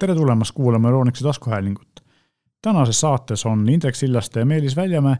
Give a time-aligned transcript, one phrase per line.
[0.00, 2.00] tere tulemast kuulama Euronixi taskuhäälingut.
[2.62, 5.16] tänases saates on Indrek Sillaste ja Meelis Väljamäe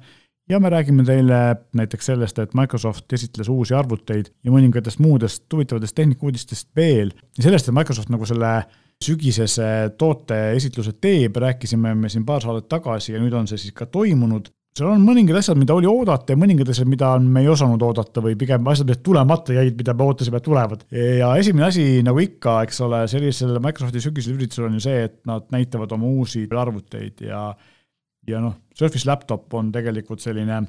[0.49, 5.95] ja me räägime teile näiteks sellest, et Microsoft esitles uusi arvuteid ja mõningatest muudest huvitavatest
[5.95, 8.53] tehnikauudistest veel ja sellest, et Microsoft nagu selle
[9.05, 13.87] sügisese tooteesitluse teeb, rääkisime me siin paar saadet tagasi ja nüüd on see siis ka
[13.87, 17.83] toimunud seal on mõningad asjad, mida oli oodata ja mõningad asjad, mida me ei osanud
[17.83, 20.85] oodata või pigem asjad, mis tulemata jäid, mida me ootasime, et tulevad.
[20.95, 25.19] ja esimene asi, nagu ikka, eks ole, sellisel Microsofti sügisel üritusel on ju see, et
[25.29, 27.49] nad näitavad oma uusi arvuteid ja
[28.29, 30.61] ja noh, Surface laptop on tegelikult selline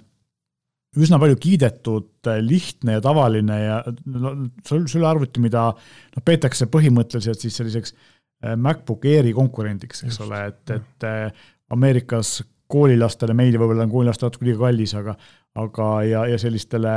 [1.00, 3.78] üsna palju kiidetud, lihtne ja tavaline ja
[4.12, 4.34] no,
[4.66, 10.26] sülearvuti, mida noh, peetakse põhimõtteliselt siis selliseks äh, MacBook Airi konkurendiks, eks Just.
[10.26, 15.16] ole, et, et äh, Ameerikas koolilastele, meile võib-olla on koolilaste natuke liiga kallis, aga,
[15.62, 16.96] aga ja, ja sellistele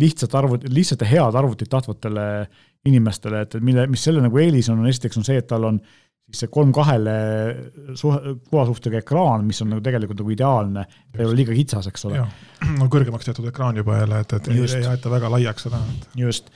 [0.00, 2.28] lihtsalt arvut-, lihtsalt head arvutit tahtvatele
[2.88, 5.68] inimestele, et, et mille, mis selle nagu eelis on, on esiteks on see, et tal
[5.70, 5.78] on
[6.24, 7.14] siis see kolm kahele
[7.98, 12.08] suhe, kuvasuhtega ekraan, mis on nagu tegelikult nagu ideaalne, ta ei ole liiga kitsas, eks
[12.08, 12.24] ole.
[12.80, 14.78] no kõrgemaks tehtud ekraan juba jälle, et, et Just.
[14.78, 15.80] ei aeta väga laiaks seda.
[16.18, 16.50] just,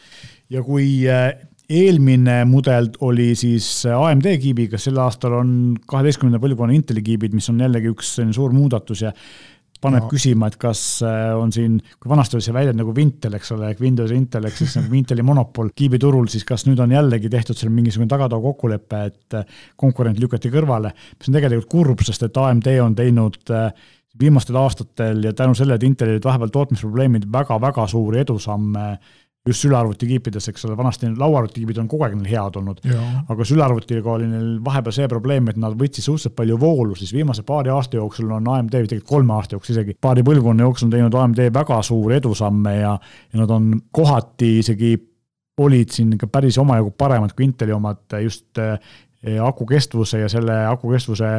[0.53, 1.31] ja kui äh,
[1.69, 5.53] eelmine mudel oli siis AMD kiibiga, sel aastal on
[5.89, 9.13] kaheteistkümnenda põlvkonna Inteli kiibid, mis on jällegi üks selline suur muudatus ja
[9.83, 10.11] paneb no.
[10.11, 13.69] küsima, et kas äh, on siin, kui vanasti oli see väljend nagu Intel, eks ole,
[13.73, 17.59] ehk Windows Intel ehk siis nagu Inteli monopol kiibiturul, siis kas nüüd on jällegi tehtud
[17.59, 22.43] seal mingisugune tagatoa kokkulepe, et äh, konkurent lükati kõrvale, mis on tegelikult kurb, sest et
[22.43, 23.71] AMD on teinud äh,
[24.19, 28.91] viimastel aastatel ja tänu sellele, et Intelil olid vahepeal tootmisprobleemid väga,, väga-väga suuri edusamme
[29.49, 32.83] just sülearvutikiipides, eks ole, vanasti lauaarvutikiibid on kogu aeg neil head olnud,
[33.33, 37.45] aga sülearvutiga oli neil vahepeal see probleem, et nad võtsid suhteliselt palju voolu, siis viimase
[37.49, 41.19] paari aasta jooksul on AMD, tegelikult kolme aasta jooksul isegi, paari põlvkonna jooksul on teinud
[41.23, 42.95] AMD väga suuri edusamme ja,
[43.33, 44.97] ja nad on kohati isegi
[45.59, 50.61] olid siin ikka päris omajagu paremad kui Inteli omad just eh, aku kestvuse ja selle
[50.67, 51.33] aku kestvuse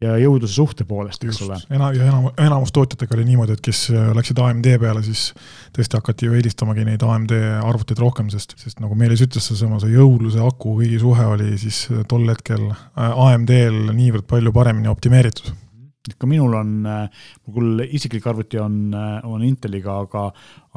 [0.00, 1.58] ja jõudluse suhte poolest, eks ole.
[1.70, 5.30] ena- ja enam, enamus tootjatega oli niimoodi, et kes äh, läksid AMD peale, siis
[5.76, 9.92] tõesti hakati ju eelistamagi neid AMD arvuteid rohkem, sest, sest nagu Meelis ütles, seesama see
[9.96, 15.52] jõudluse aku kõigi suhe oli siis tol hetkel äh, AMD-l niivõrd palju paremini optimeeritud
[16.00, 18.94] ka minul on, mul küll isiklik arvuti on,
[19.28, 20.22] on Inteliga, aga,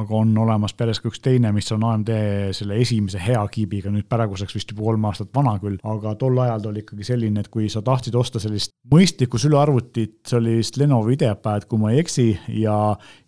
[0.02, 2.12] aga on olemas peres ka üks teine, mis on AMD
[2.58, 6.66] selle esimese hea kiibiga, nüüd praeguseks vist juba kolm aastat vana küll, aga tol ajal
[6.66, 10.80] ta oli ikkagi selline, et kui sa tahtsid osta sellist mõistlikku sülearvutit, see oli vist
[10.82, 12.28] Lenovo IdeaPad, kui ma ei eksi,
[12.60, 12.78] ja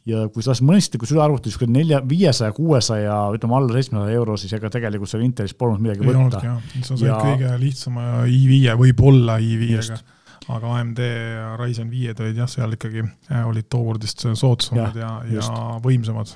[0.06, 4.52] ja kui sa tahtsid mõistlikku sülearvutit, niisugune nelja, viiesaja, kuuesaja, ütleme alla seitsmesaja euro, siis
[4.54, 6.44] ega tegelikult seal Intelis polnud midagi võtta.
[6.76, 7.22] see on see ja...
[7.24, 10.04] kõige lihtsama i5-e, võib-olla i5-ega
[10.54, 15.16] aga AMD ja Ryzen viied olid jah, seal ikkagi äh, olid tookord vist soodsamad ja,
[15.30, 16.36] ja, ja võimsamad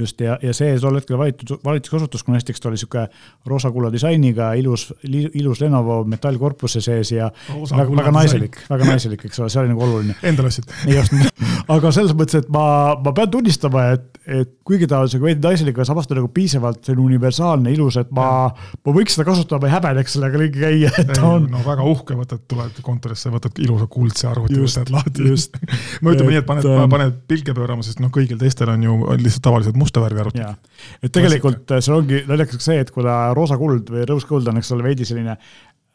[0.00, 3.06] just, ja, ja see tol hetkel valitud, valitsus kasutas, kuna esiteks ta oli niisugune
[3.50, 9.42] roosa-kulla disainiga, ilus, ilus Lenovo metallkorpuse sees ja Rosa väga, väga naiselik, väga naiselik, eks
[9.42, 10.16] ole, see oli nagu oluline.
[10.26, 10.70] Endale ostsid.
[10.90, 11.16] just,
[11.70, 12.64] aga selles mõttes, et ma,
[13.00, 16.30] ma pean tunnistama, et, et kuigi ta on sihuke veidi naiselik, aga samas ta nagu
[16.34, 20.64] piisavalt selline universaalne, ilus, et ma, ma võiks seda kasutada, ma ei häbeneks sellega ringi
[20.64, 21.48] käia, et ta on.
[21.52, 25.28] no väga uhke, võtad, tuled kontorisse, võtad ilusa kuldse arvuti, võtad lahti.
[26.02, 28.98] ma ütleme nii, et paned, ähm, paned pilke pöörama, sest noh, kõigil teistel on ju
[29.20, 30.70] lihtsalt tavalised musta värvi arvutid.
[31.02, 31.82] et tegelikult Klassika.
[31.84, 35.08] seal ongi naljakas see, et kuna roosa kuld või rõõs kuld on, eks ole, veidi
[35.08, 35.36] selline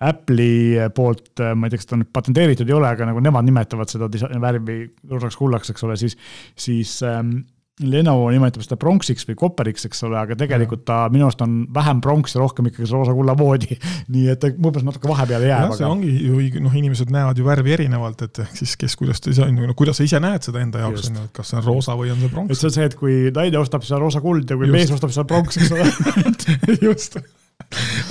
[0.05, 3.87] Apple'i poolt, ma ei tea, kas ta nüüd patenteeritud ei ole, aga nagu nemad nimetavad
[3.87, 4.09] seda
[4.43, 6.17] värvi roosaks kullaks, eks ole, siis,
[6.59, 7.37] siis ähm,
[7.83, 11.99] Lenovo nimetab seda pronksiks või kopperiks, eks ole, aga tegelikult ta minu arust on vähem
[12.03, 13.75] pronks ja rohkem ikkagi roosa kulla moodi.
[14.15, 15.75] nii et võib-olla natuke vahepeale jääb.
[15.75, 15.91] see aga...
[15.91, 19.49] ongi ju, noh, inimesed näevad ju värvi erinevalt, et ehk siis kes, kuidas ta ise,
[19.51, 21.97] no kuidas sa ise näed seda enda jaoks, on ju, et kas see on roosa
[21.99, 22.55] või on see pronks.
[22.55, 24.77] et see on see, et kui naine ostab, on roosa kuld ja kui Just.
[24.79, 27.19] mees ostab, on pronks, eks ole just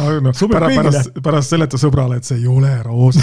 [0.02, 3.22] aga noh, pärast, pärast, pärast seleta sõbrale, et see ei ole roosa,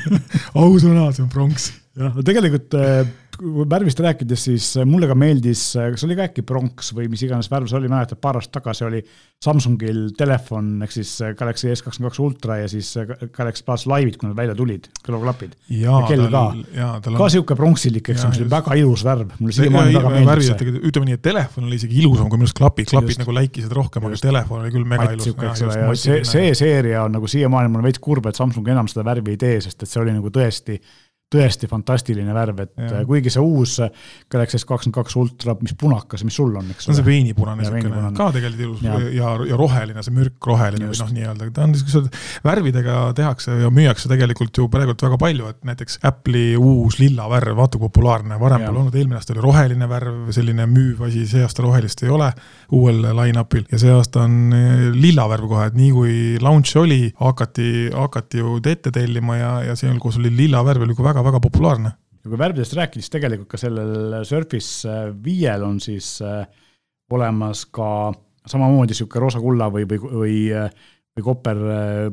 [0.64, 1.70] ausõna, see on pronks.
[1.98, 3.04] jah, tegelikult äh,
[3.42, 5.62] värvist rääkides, siis mulle ka meeldis,
[5.94, 8.86] kas oli ka äkki pronks või mis iganes värv see oli, mäletad, paar aastat tagasi
[8.86, 9.00] oli
[9.44, 12.92] Samsungil telefon ehk siis Galaxy S22 Ultra ja siis
[13.34, 15.56] Galaxy Buds Live'id, kui nad välja tulid, kõrvaklapid.
[15.74, 16.44] ja kell ka,
[17.18, 20.74] ka sihuke pronksilik, eks, mis oli väga ilus värv, mulle siiamaani väga meeldib see.
[20.90, 23.24] ütleme nii, et telefon oli isegi ilusam kui minu arust klapid, klapid just.
[23.24, 26.04] nagu läikisid rohkem, aga telefon oli küll mega ilus.
[26.04, 29.36] see, see seeria on nagu siiamaani, mul on veits kurb, et Samsung enam seda värvi
[29.36, 30.80] ei tee, sest et see oli nagu tõesti
[31.34, 33.02] tõesti fantastiline värv, et ja.
[33.08, 33.76] kuigi see uus
[34.32, 36.94] Galaxy S kakskümmend kaks Ultra, mis punakas, mis sul on, eks ole?
[36.94, 41.12] on see veinipunane niisugune, ka tegelikult ilus ja, ja, ja roheline, see mürkroheline või noh,
[41.18, 42.10] nii-öelda, ta on niisugused,
[42.44, 47.56] värvidega tehakse ja müüakse tegelikult ju praegult väga palju, et näiteks Apple'i uus lilla värv,
[47.58, 51.44] vaata kui populaarne, varem pole olnud, eelmine aasta oli roheline värv, selline müüv asi, see
[51.44, 52.30] aasta rohelist ei ole
[52.74, 53.66] uuel line-up'il.
[53.72, 58.42] Ja see aasta on eh, lilla värv kohe, et nii kui launch oli, hakati, hakati
[58.42, 61.92] ju ette tellima ja, ja seal, kus oli lilla värv, oli ka väga-väga populaarne.
[62.24, 66.46] Ja kui värvidest rääkida, siis tegelikult ka sellel Surface äh, viiel on siis äh,
[67.12, 68.12] olemas ka
[68.48, 70.70] samamoodi sihuke roosa-kulla või, või, või, äh,
[71.14, 71.60] või kopper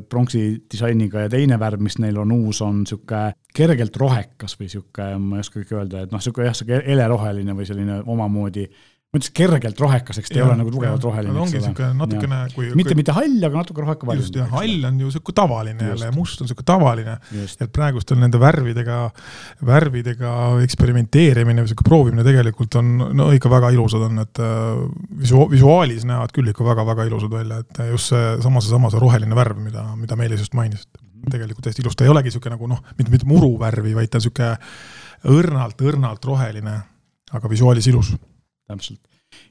[0.08, 5.08] pronksi disainiga ja teine värv, mis neil on uus, on sihuke kergelt rohekas või sihuke,
[5.18, 8.68] ma ei oskagi öelda, et noh, sihuke jah, sihuke heleroheline või selline omamoodi
[9.12, 11.36] ma ütleks kergelt rohekaseks, ta ei ole nagu tugevalt roheline.
[11.36, 14.22] ongi niisugune natukene kui mitte, mitte hall, aga natuke rohkem valge.
[14.24, 17.18] just, jah, hall on ju niisugune tavaline jälle ja must on niisugune tavaline.
[17.36, 19.02] et praegustel nende värvidega,
[19.68, 20.32] värvidega
[20.64, 24.80] eksperimenteerimine või niisugune proovimine tegelikult on no ikka väga ilusad on, et äh,
[25.26, 29.60] visu-, visuaalis näevad küll ikka väga-väga ilusad välja, et just seesama, seesama see roheline värv,
[29.60, 31.28] mida, mida Meelis just mainis, mhm.
[31.36, 34.24] tegelikult hästi ilus, ta ei olegi niisugune nagu noh, mitte, mitte muruvärvi, vaid ta on
[34.24, 36.80] niisugune õrnalt, õrnalt roheline,
[37.36, 38.16] aga visuaalis ilus
[38.68, 39.00] täpselt.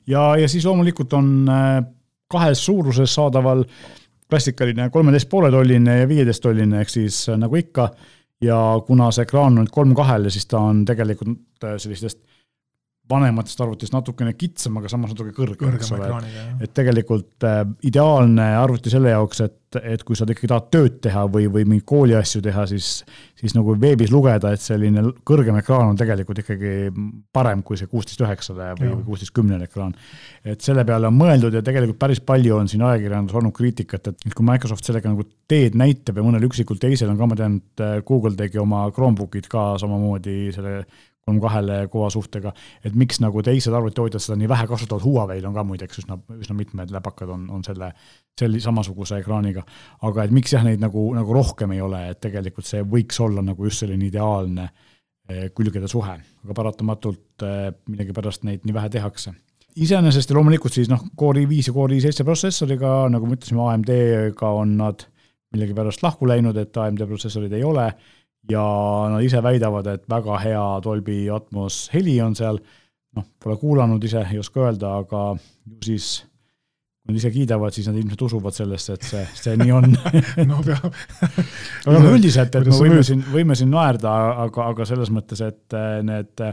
[0.07, 1.83] ja, ja siis loomulikult on äh,
[2.31, 3.65] kahes suuruses saadaval
[4.31, 7.89] klassikaline kolmeteist poole tolline ja viieteist tolline, ehk siis äh, nagu ikka,
[8.41, 12.21] ja kuna see ekraan on nüüd kolm kahele, siis ta on tegelikult äh, sellistest
[13.11, 16.11] vanematest arvutist natukene kitsam, aga samas natuke kõrgem, eks ole.
[16.63, 21.25] et tegelikult äh, ideaalne arvuti selle jaoks, et, et kui sa ikkagi tahad tööd teha
[21.31, 22.89] või, või mingeid kooliasju teha, siis,
[23.39, 26.73] siis nagu veebis lugeda, et selline kõrgem ekraan on tegelikult ikkagi
[27.33, 29.93] parem kui see kuusteist üheksale või kuusteist kümnele ekraan.
[30.43, 34.35] et selle peale on mõeldud ja tegelikult päris palju on siin ajakirjanduses olnud kriitikat, et
[34.35, 37.83] kui Microsoft sellega nagu teed näitab ja mõnel üksikul teisel on ka, ma tean, et
[37.83, 40.81] äh, Google tegi oma Chromebookid ka samamoodi selle
[41.31, 42.51] kolm kahele kõva suhtega,
[42.83, 46.55] et miks nagu teised arvutitootjad seda nii vähe kasutavad, Huawei'l on ka muideks üsna, üsna
[46.57, 47.91] mitmed läpakad on, on selle,
[48.39, 49.63] selle samasuguse ekraaniga.
[50.07, 53.41] aga et miks jah, neid nagu, nagu rohkem ei ole, et tegelikult see võiks olla
[53.45, 54.67] nagu just selline ideaalne
[55.29, 59.33] eh, külgede suhe, aga paratamatult eh, millegipärast neid nii vähe tehakse.
[59.81, 64.49] Iseenesest ja loomulikult siis noh, Core i5 ja Core i7 protsessoriga, nagu me ütlesime, AMD-ga
[64.51, 65.05] on nad
[65.51, 67.87] millegipärast lahku läinud, et AMD protsessorid ei ole
[68.49, 68.63] ja
[69.11, 72.59] nad ise väidavad, et väga hea Dolby Atmos heli on seal,
[73.17, 76.11] noh, pole kuulanud ise, ei oska öelda, aga ju siis
[77.01, 79.87] kui nad ise kiidavad, siis nad ilmselt usuvad sellesse, et see, see nii on.
[80.49, 80.91] No peab.
[81.89, 84.13] Aga üldiselt, et me võime siin, võime siin naerda,
[84.45, 86.45] aga, aga selles mõttes, et need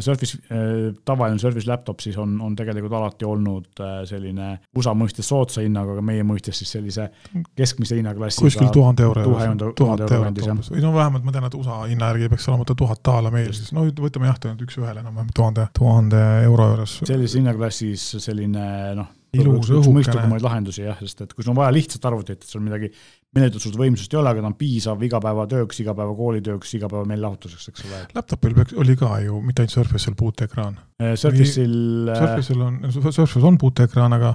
[0.00, 5.28] Surface, äh, tavaline Surface laptop siis on, on tegelikult alati olnud äh, selline USA mõistes
[5.32, 7.08] soodsa hinnaga, aga meie mõistes siis sellise
[7.56, 8.44] keskmise hinnaklassiga.
[8.50, 9.74] kuskil tuhande euro juures.
[9.78, 12.76] tuhat eurot umbes, või no vähemalt ma tean, et USA hinna järgi peaks olema ta
[12.78, 16.98] tuhat daala meil siis, no võtame jah, üks-ühele enam-vähem tuhande, tuhande euro juures.
[17.08, 18.66] sellises hinnaklassis selline
[18.98, 19.94] noh, ilus õhukene.
[19.98, 22.88] mõistlikumaid lahendusi jah, sest et kui sul on vaja lihtsat arvutit, et sul midagi
[23.36, 28.02] meeletut võimsust ei ole, aga ta on piisav igapäevatööks, igapäevakoolitööks, igapäeva meelelahutuseks, eks ole.
[28.16, 30.78] Laptopil peaks, oli ka ju mitte ainult Surface'il puuteekraan.
[31.02, 32.08] Äh, Surface'il.
[32.08, 34.32] Äh, Surface'il on, Surface on puuteekraan, aga,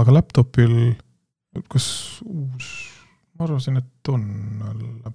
[0.00, 0.76] aga laptopil,
[1.72, 1.86] kas
[2.28, 2.93] uus
[3.44, 4.22] ma arvasin, et on.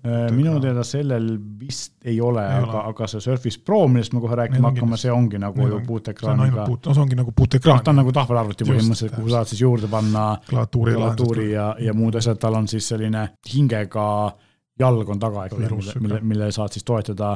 [0.05, 1.29] Äh, minu teada sellel
[1.59, 5.41] vist ei ole, aga, aga see Surface Pro, millest me kohe rääkima hakkame, see ongi
[5.41, 6.67] nagu ju puutekraaniga.
[6.69, 7.81] no see ongi nagu puutekraan.
[7.83, 12.19] ta on nagu tahvelarvuti põhimõtteliselt, kuhu saad siis juurde panna klaviatuuri, klaviatuuri ja, ja muud
[12.19, 14.05] asjad, tal on siis selline hingega
[14.79, 17.35] jalg on taga, eks ole, mille, mille, mille saad siis toetada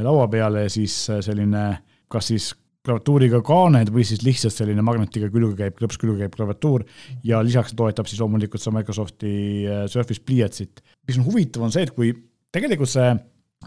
[0.00, 1.64] laua peale ja siis selline
[2.10, 2.50] kas siis
[2.86, 6.86] klaviatuuriga kaaned või siis lihtsalt selline magnetiga külge käib, klõps külge käib klaviatuur
[7.26, 9.32] ja lisaks toetab siis loomulikult seda Microsofti
[9.66, 10.80] äh, Surface pliiatsit.
[11.08, 12.14] mis on huvitav, on see, et kui
[12.52, 13.10] tegelikult see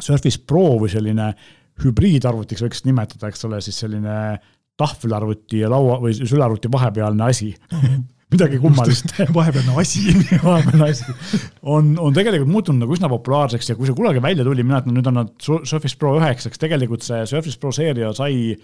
[0.01, 1.29] Surface Pro või selline
[1.83, 4.17] hübriidarvutiks võiks nimetada, eks ole, siis selline
[4.77, 7.51] tahvelarvuti ja laua või sülearvuti vahepealne asi
[8.33, 9.15] midagi kummalist.
[9.37, 10.03] vahepealne asi.
[10.43, 11.15] Vahepealne asi.
[11.61, 14.97] On, on tegelikult muutunud nagu üsna populaarseks ja kui see kunagi välja tuli, mina ütlen,
[14.99, 18.55] nüüd on nad Surface Pro üheksaks, tegelikult see Surface Pro seeria sai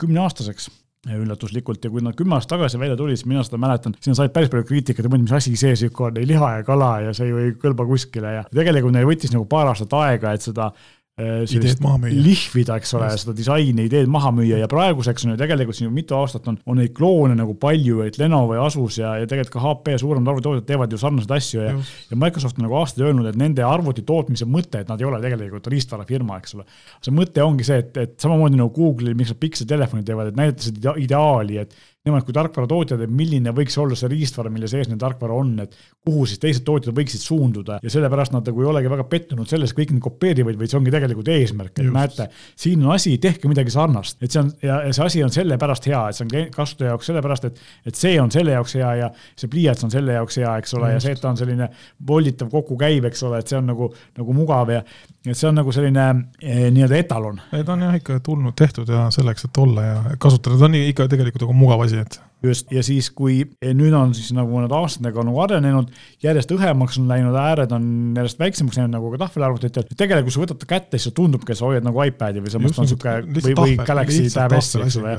[0.00, 0.70] kümneaastaseks
[1.14, 1.84] üllatuslikult.
[1.84, 4.50] Ja kui nad kümme aastat tagasi välja tulid, siis mina seda mäletan, sinna said päris
[4.52, 7.42] palju kriitikat mõtlesin, mis asi see sihuke on, ei liha ja kala ja see ju
[7.42, 8.32] ei kõlba kuskile.
[8.40, 10.72] Ja tegelikult neil võttis nagu paar aastat aega, et seda
[11.16, 12.12] ideed maha müüa.
[12.26, 16.12] lihvida, eks ole, seda disaini, ideed maha müüa ja praeguseks on ju tegelikult siin mitu
[16.18, 19.62] aastat on, on neid kloone nagu palju, et Lenovo ja Asus ja, ja tegelikult ka
[19.64, 21.72] HP ja suuremad arvutitootjad teevad ju sarnaseid asju ja,
[22.10, 25.22] ja Microsoft on nagu aastaid öelnud, et nende arvuti tootmise mõte, et nad ei ole
[25.24, 26.68] tegelikult riistvarafirma, eks ole.
[27.00, 30.36] see mõte ongi see, et, et samamoodi nagu Google'il, miks nad Pixel telefoni teevad, et
[30.36, 31.72] näidata seda ideaali, et
[32.06, 35.74] nemad kui tarkvaratootjad, et milline võiks olla see riistvara, mille sees neil tarkvara on, et
[36.06, 39.74] kuhu siis teised tootjad võiksid suunduda ja sellepärast nad nagu ei olegi väga pettunud selles,
[39.76, 41.96] kõik need kopeerivad, vaid see ongi tegelikult eesmärk, et Just.
[41.96, 42.28] näete,
[42.66, 45.90] siin on asi, tehke midagi sarnast, et see on ja, ja see asi on sellepärast
[45.90, 47.60] hea, et see on kasutaja jaoks sellepärast, et,
[47.90, 50.92] et see on selle jaoks hea ja see pliiats on selle jaoks hea, eks ole,
[50.94, 51.70] ja see, et ta on selline
[52.06, 54.84] volditav kokkukäiv, eks ole, et see on nagu, nagu mugav ja
[55.26, 56.06] et see on nagu selline
[56.40, 57.40] eh, nii-öelda etalon.
[57.56, 61.08] ta on jah ikka tulnud, tehtud ja selleks, et olla ja kasutada, ta on ikka
[61.10, 65.24] tegelikult nagu mugav asi, et just, ja siis, kui nüüd on siis nagu need aastatega
[65.26, 65.90] nagu arenenud,
[66.22, 69.86] järjest õhemaks on läinud, ääred on järjest väiksemaks läinud nagu ka tahvelarvutitel.
[69.92, 72.80] tegelikult, kui sa võtad ta kätte, siis tundubki, et sa hoiad nagu iPad'i või samas
[72.82, 75.18] on sihuke või, või Galaxy Tab S, eks ole.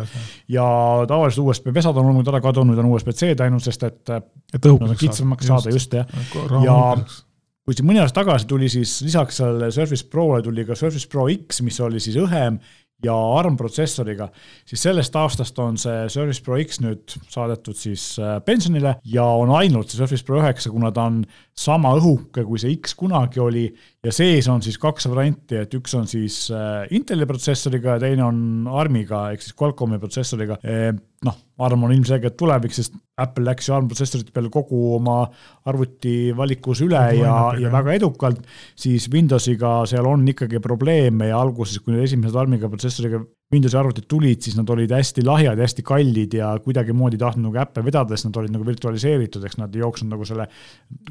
[0.54, 0.66] ja
[1.10, 4.98] tavaliselt USB vesad on olnud ära kadunud, on USB-C-d ainult, sest et, et nad on
[5.00, 6.20] kitsamaks saada, just jah.
[6.64, 6.80] ja
[7.68, 11.28] kui siin mõni aasta tagasi tuli siis lisaks sellele Surface Prole tuli ka Surface Pro
[11.34, 12.62] X, mis oli siis õhem
[13.04, 14.30] ja ARM protsessoriga,
[14.66, 19.54] siis sellest aastast on see Surface Pro X nüüd saadetud siis äh, pensionile ja on
[19.58, 21.22] ainult see Surface Pro üheksa, kuna ta on
[21.58, 23.68] sama õhuke, kui see X kunagi oli
[24.06, 28.26] ja sees on siis kaks varianti, et üks on siis äh, Inteli protsessoriga ja teine
[28.26, 28.40] on
[28.72, 30.58] ARM-iga ehk siis Qualcomm'i protsessoriga.
[31.26, 35.24] Noh, ARM on ilmselgelt tulevik, sest Apple läks ju ARM protsessorite peale kogu oma
[35.70, 38.44] arvuti valikus üle ja, ja väga edukalt,
[38.78, 43.24] siis Windowsiga seal on ikkagi probleeme ja alguses, kui need esimesed ARM-iga protsessoriga
[43.54, 47.48] Windowsi arvutid tulid, siis nad olid hästi lahjad ja hästi kallid ja kuidagimoodi ei tahtnud
[47.48, 50.50] nagu äppe vedada, sest nad olid nagu virtualiseeritud, eks nad ei jooksnud nagu selle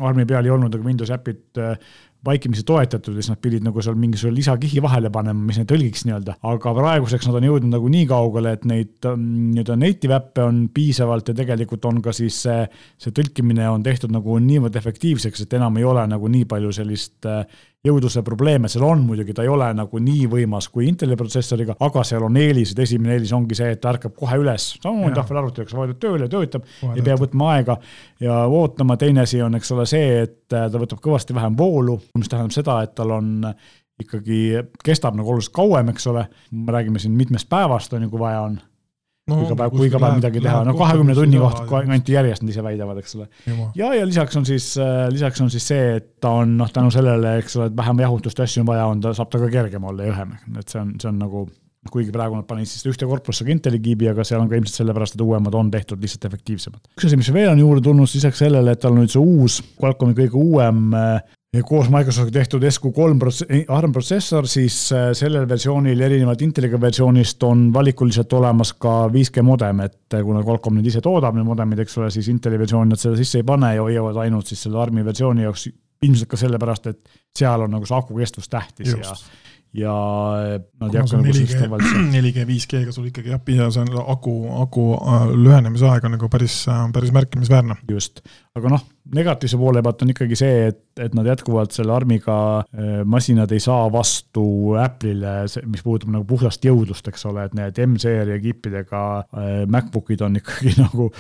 [0.05, 1.79] ARM-i peal ei olnud nagu Windowsi äpid äh,
[2.27, 6.07] vaikimisi toetatud ja siis nad pidid nagu seal mingisuguse lisakihi vahele panema, mis neid tõlgiks
[6.09, 6.37] nii-öelda.
[6.51, 10.65] aga praeguseks nad on jõudnud nagu nii kaugele, et neid ähm, nii-öelda native äppe on
[10.75, 12.67] piisavalt ja tegelikult on ka siis see,
[13.01, 17.31] see tõlkimine on tehtud nagu niivõrd efektiivseks, et enam ei ole nagu nii palju sellist
[17.31, 17.45] äh,
[17.87, 22.05] jõudluse probleeme seal on muidugi, ta ei ole nagu nii võimas kui Inteli protsessoriga, aga
[22.07, 25.81] seal on eelised, esimene eelis ongi see, et ta ärkab kohe üles, samamoodi tahvelarvutiga, sa
[25.81, 27.79] vajutad tööle, töötab, ei pea võtma aega
[28.23, 32.31] ja ootama, teine asi on, eks ole, see, et ta võtab kõvasti vähem voolu, mis
[32.33, 33.35] tähendab seda, et tal on
[34.03, 34.41] ikkagi,
[34.85, 38.43] kestab nagu oluliselt kauem, eks ole, me räägime siin mitmest päevast, on ju, kui vaja
[38.51, 38.59] on
[39.27, 42.45] no, kui iga päev, kui iga päev midagi teha, no kahekümne tunni kohta kanti järjest,
[42.45, 43.29] nad ise väidavad, eks ole.
[43.79, 46.93] ja, ja lisaks on siis, äh, lisaks on siis see, et ta on noh, tänu
[46.95, 49.53] sellele, eks ole, et vähem jahutust ja asju on vaja, on ta, saab ta ka
[49.53, 51.47] kergem olla ja õhem, et see on, see on nagu
[51.91, 54.81] kuigi praegu nad panid siis ühte korpusse ka Inteli kiibi, aga seal on ka ilmselt
[54.81, 56.81] sellepärast, et uuemad on tehtud lihtsalt efektiivsemad.
[56.97, 59.61] üks asi, mis veel on juurde tulnud, lisaks sellele, et tal on nüüd see uus
[59.79, 66.43] Qualcomm'i kõige uuem äh, koos Microsoftiga tehtud SQ3 ARM protsessor, siis äh, sellel versioonil erinevalt
[66.43, 71.39] Inteliga versioonist on valikuliselt olemas ka 5G modem, et äh, kuna Qualcomm nüüd ise toodab
[71.39, 74.51] need modemid, eks ole, siis Inteli versiooni nad seda sisse ei pane ja hoiavad ainult
[74.51, 75.69] siis selle ARM-i versiooni jaoks
[76.07, 79.05] ilmselt ka sellepärast, et seal on nagu see aku kestvus tähtis Just.
[79.05, 79.47] ja
[79.77, 79.93] ja
[80.81, 82.11] nad ei hakka nagu sellist tavaliselt.
[82.17, 86.31] 4G, 5G-ga sul ikkagi jah, ja see on aku, aku äh, lühenemise aeg on nagu
[86.33, 86.63] päris,
[86.95, 87.79] päris märkimisväärne.
[87.91, 88.23] just,
[88.57, 93.01] aga noh, negatiivse poole pealt on ikkagi see, et, et nad jätkuvalt selle ARM-iga äh,
[93.05, 94.47] masinad ei saa vastu
[94.81, 95.37] Apple'ile,
[95.69, 100.77] mis puudutab nagu puhtast jõudlust, eks ole, et need M-seeria kippidega äh, MacBookid on ikkagi
[100.85, 101.11] nagu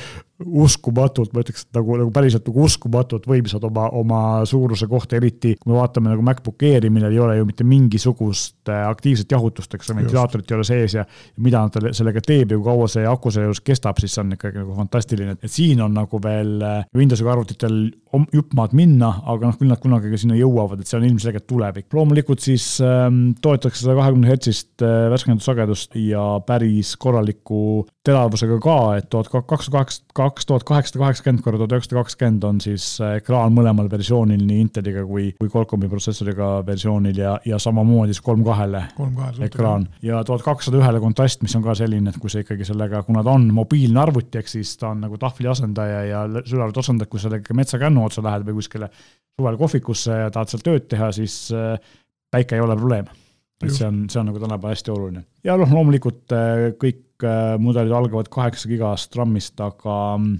[0.44, 5.72] uskumatult, ma ütleks, nagu, nagu päriselt nagu uskumatult võimsad oma, oma suuruse kohta, eriti kui
[5.72, 9.90] me vaatame nagu MacBook Airi, millel ei ole ju mitte mingisugust äh, aktiivset jahutust, eks
[9.90, 11.06] ole, ventilaatorit ei ole sees ja
[11.42, 14.36] mida nad sellega teeb ja kui kaua see aku selle juures kestab, siis see on
[14.36, 16.58] ikkagi nagu fantastiline, et siin on nagu veel
[16.96, 17.86] Windowsiga arvutitel
[18.32, 21.46] jupp maad minna, aga noh, küll nad kunagi ka sinna jõuavad, et see on ilmselgelt
[21.48, 21.88] tulevik.
[21.92, 29.08] loomulikult siis ähm, toetatakse sada kahekümne hertsist äh, värskendussagedust ja päris korraliku teravusega ka, et
[29.10, 33.54] tuhat kakssada kaheksa, kaks tuhat kaheksasada kaheksakümmend korda tuhat üheksasada kakskümmend on siis äh, ekraan
[33.54, 38.82] mõlemal versioonil, nii Inteliga kui, kui Qualcomm'i protsessoriga versioonil ja, ja samamoodi siis kolm kahele
[39.46, 39.86] ekraan.
[40.04, 43.24] ja tuhat kakssada ühele kontrast, mis on ka selline, et kui sa ikkagi sellega, kuna
[43.26, 47.22] ta on mobiilne arvuti, ehk siis ta on nagu tahvli asendaja ja sülearvuti asendaja, kui
[47.22, 48.90] sa sellega metsakännu otsa lähed või kuskile
[49.36, 51.76] suvel kohvikusse ja tahad seal tööd teha, siis äh,
[52.32, 53.08] päike ei ole probleem.
[53.64, 55.24] et see on, see on nagu tänapäeval hästi oluline.
[55.44, 57.05] ja noh, loomulikult äh, kõik
[57.62, 60.34] mudelid algavad kaheksa gigast RAM-ist, aga mm,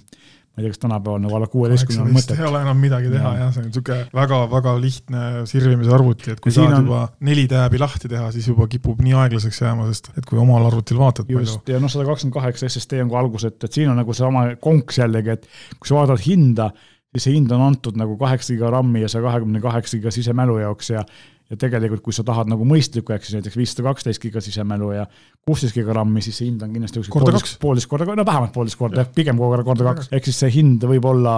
[0.56, 2.38] ma ei tea, kas tänapäeval nagu alla kuueteistkümne on mõtet.
[2.38, 3.40] ei ole enam midagi teha ja.
[3.42, 6.87] jah, see on niisugune väga-väga lihtne sirvimise arvuti, et kui ja saad on...
[6.87, 10.64] juba neli tääbi lahti teha, siis juba kipub nii aeglaseks jääma, sest et kui omal
[10.71, 11.76] arvutil vaatad just, palju.
[11.76, 14.47] ja noh, sada kakskümmend kaheksa SSD on ka algus, et, et siin on nagu seesama
[14.64, 15.45] konks jällegi, et
[15.76, 16.71] kui sa vaatad hinda,
[17.12, 20.56] siis see hind on antud nagu kaheksa giga RAM-i ja saja kahekümne kaheksa giga sisemälu
[20.64, 21.04] jaoks ja
[21.50, 25.06] ja tegelikult, kui sa tahad nagu mõistlikku, ehk siis näiteks viissada kaksteist giga sisemälu ja
[25.46, 29.06] kuusteist giga RAM-i, siis see hind on kindlasti poolteist, poolteist korda, no vähemalt poolteist korda,
[29.14, 31.36] pigem korda, korda kaks, ehk siis see hind võib olla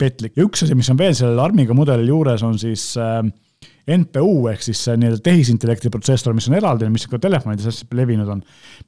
[0.00, 0.34] petlik.
[0.38, 3.22] Ja üks asi, mis on veel sellel ARM-iga mudelil juures, on siis äh,
[3.84, 8.30] NPU ehk siis see nii-öelda tehisintellekti protsessor, mis on eraldi, mis ka telefonides hästi levinud
[8.32, 8.40] on.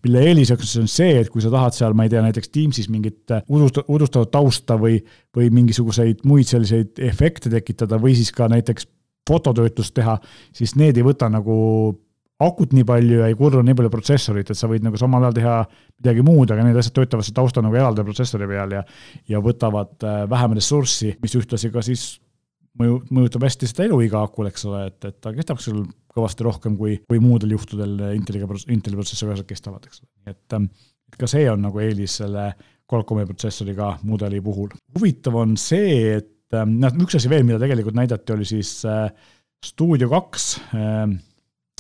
[0.05, 3.35] mille eeliseks on see, et kui sa tahad seal, ma ei tea, näiteks Teamsis mingit
[3.53, 4.99] udust-, udustatud tausta või,
[5.37, 8.89] või mingisuguseid muid selliseid efekte tekitada või siis ka näiteks
[9.29, 10.19] fototöötlust teha,
[10.55, 11.57] siis need ei võta nagu
[12.43, 15.37] akut nii palju ja ei kurru nii palju protsessorit, et sa võid nagu samal ajal
[15.39, 15.57] teha
[15.97, 18.83] midagi muud, aga need asjad töötavad siis tausta nagu eraldi protsessori peal ja
[19.31, 22.05] ja võtavad äh, vähem ressurssi, mis ühtlasi ka siis
[22.81, 26.77] mõju, mõjutab hästi seda eluiga akul, eks ole, et, et ta kestab sul kõvasti rohkem
[26.77, 30.71] kui, kui muudel juhtudel Inteliga, Inteli protsessori asjad kestavad, eks ole, ähm,
[31.09, 32.51] et ka see on nagu eelis selle
[32.87, 34.77] Qualcomm'i protsessoriga mudeli puhul.
[34.95, 39.09] huvitav on see, et ähm, noh, üks asi veel, mida tegelikult näidati, oli siis äh,
[39.65, 41.17] Studio kaks äh,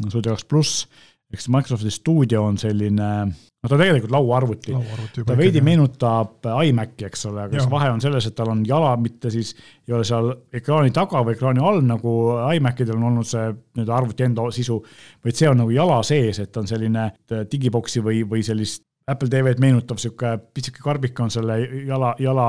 [0.04, 0.86] Studio kaks pluss,
[1.32, 5.24] eks Microsofti stuudio on selline, no ta tegelikult lauaarvuti, lauaarvuti.
[5.26, 8.92] ta veidi meenutab iMaci, eks ole, aga see vahe on selles, et tal on jala,
[9.00, 9.54] mitte siis
[9.88, 12.12] ei ole seal ekraani taga või ekraani all, nagu
[12.58, 14.78] iMacidel on olnud see nii-öelda arvuti enda sisu,
[15.24, 17.08] vaid see on nagu jala sees, et on selline
[17.50, 22.46] digiboksi või, või sellist Apple TV-d meenutav sihuke pitsike karbik on selle jala, jala,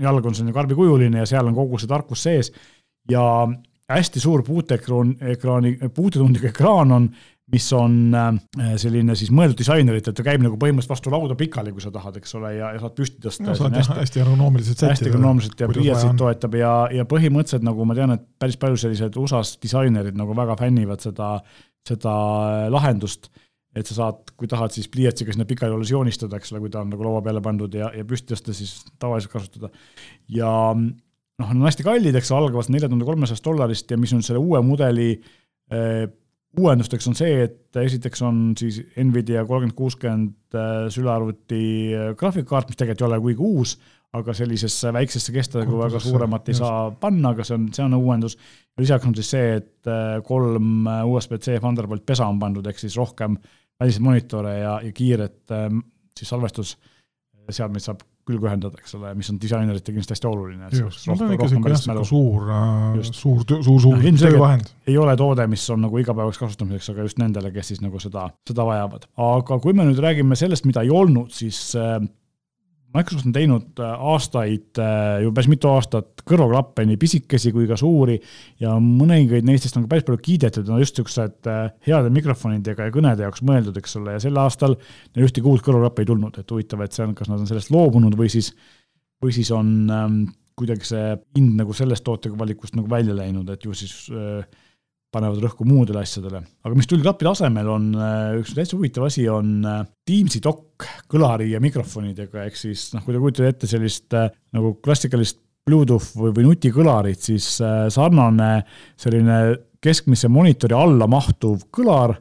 [0.00, 2.52] jalg on selline karbikujuline ja seal on kogu see tarkus sees
[3.10, 3.24] ja
[3.90, 7.08] hästi suur puuteekraan, ekraani, puutetundlik ekraan on,
[7.52, 11.74] mis on äh, selline siis mõeldud disainerit, et ta käib nagu põhimõtteliselt vastu lauda pikali,
[11.74, 13.68] kui sa tahad, eks ole, ja, ja saad püsti tõsta no,.
[13.74, 14.94] hästi, hästi ergonoomiliselt sättida.
[14.94, 19.20] hästi ergonoomiliselt ja pliiatsit toetab ja, ja põhimõtteliselt nagu ma tean, et päris palju sellised
[19.20, 21.34] USA-s disainerid nagu väga fännivad seda,
[21.84, 22.14] seda
[22.72, 23.28] lahendust
[23.74, 26.84] et sa saad, kui tahad, siis pliiatsiga sinna pikali olles joonistada, eks ole, kui ta
[26.84, 29.70] on nagu laua peale pandud ja, ja püsti tõsta, siis tavaliselt kasutada.
[30.30, 34.42] ja noh, on hästi kallid, eks algavad nelja tuhande kolmesajast dollarist ja mis on selle
[34.42, 35.08] uue mudeli
[35.72, 36.04] äh,
[36.54, 41.64] uuendusteks on see, et esiteks on siis Nvidia kolmkümmend kuuskümmend äh, sülearvuti
[41.96, 43.74] äh, graafikakaart, mis tegelikult ei ole kuigi uus,
[44.14, 48.36] aga sellisesse väiksesse kestadega väga suuremat ei saa panna, aga see on, see on uuendus.
[48.78, 49.90] lisaks on siis see, et
[50.26, 53.34] kolm USB-C Thunderbolt pesa on pandud, ehk siis rohkem
[53.80, 55.54] väliseid monitore ja, ja kiiret
[56.14, 60.68] siis salvestusseadmeid saab külge ühendada, eks ole, mis on disainerite kindlasti hästi oluline.
[62.08, 64.70] suur, äh, suur, suur, suur no, töövahend.
[64.88, 68.26] ei ole toode, mis on nagu igapäevaseks kasutamiseks, aga just nendele, kes siis nagu seda,
[68.48, 69.08] seda vajavad.
[69.28, 71.98] aga kui me nüüd räägime sellest, mida ei olnud, siis äh,
[72.94, 77.78] Microsoft on teinud äh, aastaid, äh, juba päris mitu aastat kõrvaklappe, nii pisikesi kui ka
[77.80, 78.20] suuri
[78.62, 82.94] ja mõningaid neist on ka päris palju kiidetud, on just niisugused äh, heade mikrofonidega ja
[82.94, 84.78] kõnede jaoks mõeldud, eks ole, ja sel aastal
[85.18, 88.14] ühtegi uut kõrvaklappi ei tulnud, et huvitav, et see on, kas nad on sellest loobunud
[88.18, 88.52] või siis,
[89.22, 90.20] või siis on ähm,
[90.54, 94.46] kuidagi see hind nagu sellest tootega nagu välja läinud, et ju siis äh,
[95.14, 96.42] panevad rõhku muudele asjadele.
[96.64, 101.52] aga mis tülgappide asemel on, äh, üks täitsa huvitav asi on äh, Teamsi dokk kõlari
[101.52, 106.34] ja mikrofonidega, ehk siis noh, kui te kujutate ette sellist äh, nagu klassikalist Bluetooth või,
[106.36, 108.48] või nutikõlarit, siis sarnane
[109.00, 109.38] selline
[109.80, 112.12] keskmise monitori alla mahtuv kõlar,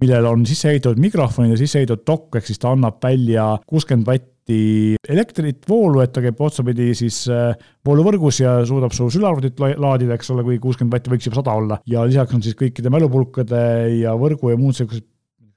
[0.00, 4.08] millel on sisse ehitatud mikrofonid ja sisse ehitatud dokk, ehk siis ta annab välja kuuskümmend
[4.08, 9.58] vatti vatti elektrit, voolu, et ta käib otsapidi siis äh, vooluvõrgus ja suudab su sülearvutit
[9.60, 11.78] laadida, eks ole, kui kuuskümmend vatti võiks juba sada olla.
[11.86, 13.60] ja lisaks on siis kõikide mälupulkade
[13.98, 15.04] ja võrgu ja muud sellised,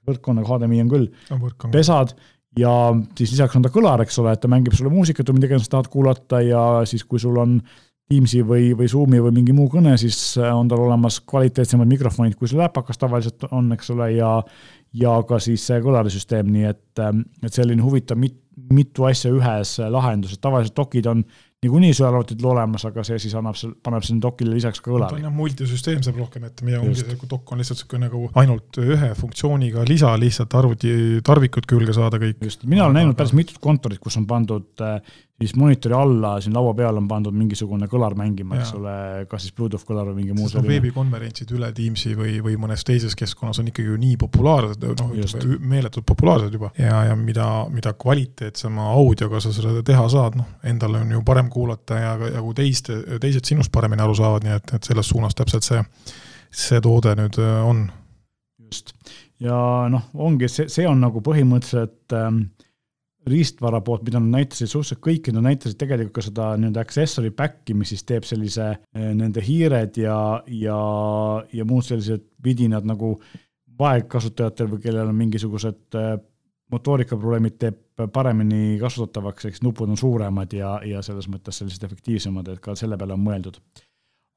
[0.06, 1.08] võrk on, aga HDMI on küll,
[1.72, 2.12] pesad
[2.58, 5.48] ja siis lisaks on ta kõlar, eks ole, et ta mängib sulle muusikat või mida
[5.52, 7.60] iganes tahad kuulata ja siis, kui sul on
[8.12, 12.50] Teamsi või, või Zoomi või mingi muu kõne, siis on tal olemas kvaliteetsemad mikrofonid, kui
[12.50, 14.34] sul läpakas tavaliselt on, eks ole, ja
[14.92, 18.41] ja ka siis see kõlarisüsteem, nii et, et selline huvitav mit-,
[18.72, 21.24] mitu asja ühes lahenduses, tavaliselt dokid on
[21.62, 23.54] niikuinii sülearvutid olemas, aga see siis annab,
[23.86, 27.52] paneb sinna dokile lisaks ka on jah, multisüsteemsem rohkem, et meie ongi see, kui dok
[27.54, 32.42] on lihtsalt niisugune nagu ainult ühe funktsiooniga lisa lihtsalt arvuti tarvikut külge saada kõik.
[32.42, 34.98] just, mina olen näinud päris mitut kontorit, kus on pandud äh,
[35.46, 38.94] siis monitori alla, siin laua peal on pandud mingisugune kõlar mängima, eks ole,
[39.30, 40.74] kas siis Bluetooth kõlar või mingi muu selline.
[40.74, 45.58] veebikonverentsid üle Teamsi või, või mõnes teises keskkonnas on ikkagi ju nii populaarsed, noh, ütleme
[45.74, 51.00] meeletult populaarsed juba ja, ja mida, mida kvaliteetsema audioga sa seda teha saad, noh, endal
[51.00, 54.76] on ju parem kuulata ja, ja kui teist, teised sinust paremini aru saavad, nii et,
[54.78, 55.82] et selles suunas täpselt see,
[56.52, 57.86] see toode nüüd äh, on.
[58.68, 58.94] just,
[59.42, 59.56] ja
[59.92, 62.44] noh, ongi see, see on nagu põhimõtteliselt ähm,
[63.28, 67.76] riistvara poolt, mida nad näitasid, suhteliselt kõiki, nad näitasid tegelikult ka seda nii-öelda accessory back'i,
[67.78, 70.16] mis siis teeb sellise eh, nende hiired ja,
[70.50, 70.78] ja,
[71.52, 73.14] ja muud sellised vidinad nagu
[73.78, 76.16] vaegkasutajatel või kellel on mingisugused eh,
[76.72, 82.62] motoorikaprobleemid, teeb paremini kasutatavaks, eks nupud on suuremad ja, ja selles mõttes sellised efektiivsemad, et
[82.64, 83.60] ka selle peale on mõeldud.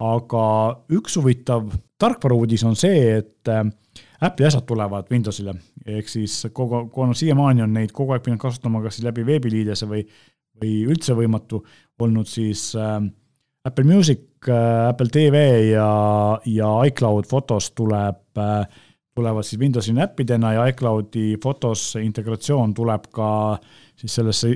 [0.04, 0.46] aga
[0.92, 3.52] üks huvitav tarkvarauudis on see, et
[4.22, 8.82] Apple'i asjad tulevad Windowsile, ehk siis kogu, kuna siiamaani on neid kogu aeg pidanud kasutama
[8.84, 10.06] kas siis läbi veebiliidese või,
[10.62, 11.60] või üldse võimatu
[12.00, 13.00] olnud, siis äh,
[13.66, 14.22] Apple Music,
[14.90, 15.90] Apple TV ja,
[16.46, 18.38] ja iCloud fotos tuleb,
[19.18, 23.30] tulevad siis Windowsi näppidena ja iCloudi fotos integratsioon tuleb ka
[23.98, 24.54] siis sellesse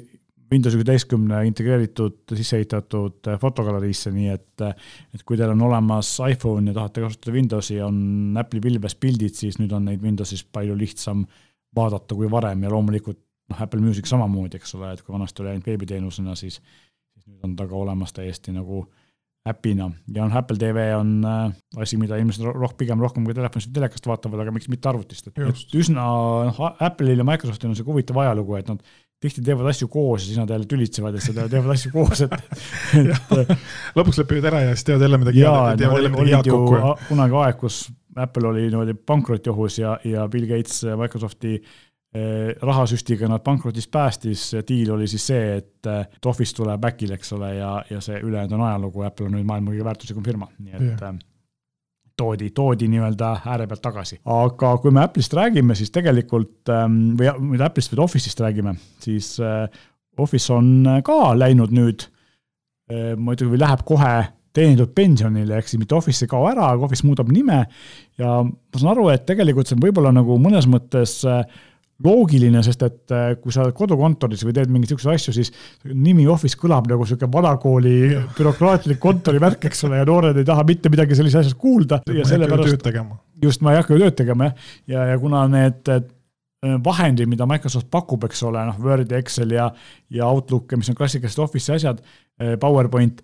[0.50, 4.64] Windows üheteistkümne integreeritud, sisse ehitatud fotogaleriisse, nii et,
[5.14, 9.60] et kui teil on olemas iPhone ja tahate kasutada Windowsi, on Apple'i pilves pildid, siis
[9.62, 11.26] nüüd on neid Windowsis palju lihtsam
[11.76, 15.54] vaadata kui varem ja loomulikult noh, Apple Music samamoodi, eks ole, et kui vanasti oli
[15.54, 16.60] ainult veebiteenusena, siis,
[17.14, 18.88] siis nüüd on ta ka olemas täiesti nagu
[19.50, 19.90] äpina.
[20.14, 23.80] Ja noh, Apple TV on äh, asi, mida inimesed roh-, pigem rohkem kui telefonist või
[23.80, 26.08] telekast vaatavad, aga miks mitte arvutist, et üsna
[26.50, 26.60] noh,
[26.90, 28.84] Apple'il ja Microsoftil on sihuke huvitav ajalugu, et nad
[29.20, 32.36] tihti teevad asju koos ja siis nad jälle tülitsevad, et seda teevad asju koos, et,
[33.42, 33.54] et
[34.00, 36.96] lõpuks lepivad ära ja siis teevad jälle midagi head, teevad jälle midagi head kokku.
[37.10, 37.82] kunagi aeg, kus
[38.20, 44.94] Apple oli niimoodi pankrotiohus ja, ja Bill Gates Microsofti eh, rahasüstiga nad pankrotist päästis, diil
[44.96, 48.68] oli siis see, et, et Office tuleb Macile, eks ole, ja, ja see ülejäänud on
[48.70, 51.29] ajalugu, Apple on nüüd maailma kõige väärtuslikum firma, nii et yeah eh,
[52.20, 54.20] toodi, toodi nii-öelda ääre pealt tagasi.
[54.26, 59.38] aga kui me Apple'ist räägime, siis tegelikult ähm, või mitte Apple'ist, vaid Office'ist räägime, siis
[59.44, 59.66] äh,
[60.20, 62.10] Office on ka läinud nüüd
[62.92, 64.14] äh, muidugi läheb kohe
[64.56, 67.62] teenitud pensionile, ehk siis mitte Office ei kao ära, aga Office muudab nime
[68.20, 71.44] ja ma saan aru, et tegelikult see on võib-olla nagu mõnes mõttes äh,
[72.04, 75.52] loogiline, sest et äh, kui sa oled kodukontoris või teed mingeid siukseid asju, siis
[75.90, 77.96] nimi Office kõlab nagu sihuke vanakooli
[78.38, 82.00] bürokraatlik kontorivärk, eks ole, ja noored ei taha mitte midagi sellisest asjast kuulda.
[82.16, 82.28] ja
[83.44, 86.02] just, ma ei hakka ju tööd tegema jah, ja, ja kuna need äh,
[86.86, 89.70] vahendid, mida Microsoft pakub, eks ole, noh, Word ja Excel ja,
[90.14, 92.00] ja Outlook, mis on klassikalised Office'i asjad,
[92.40, 93.24] äh, PowerPoint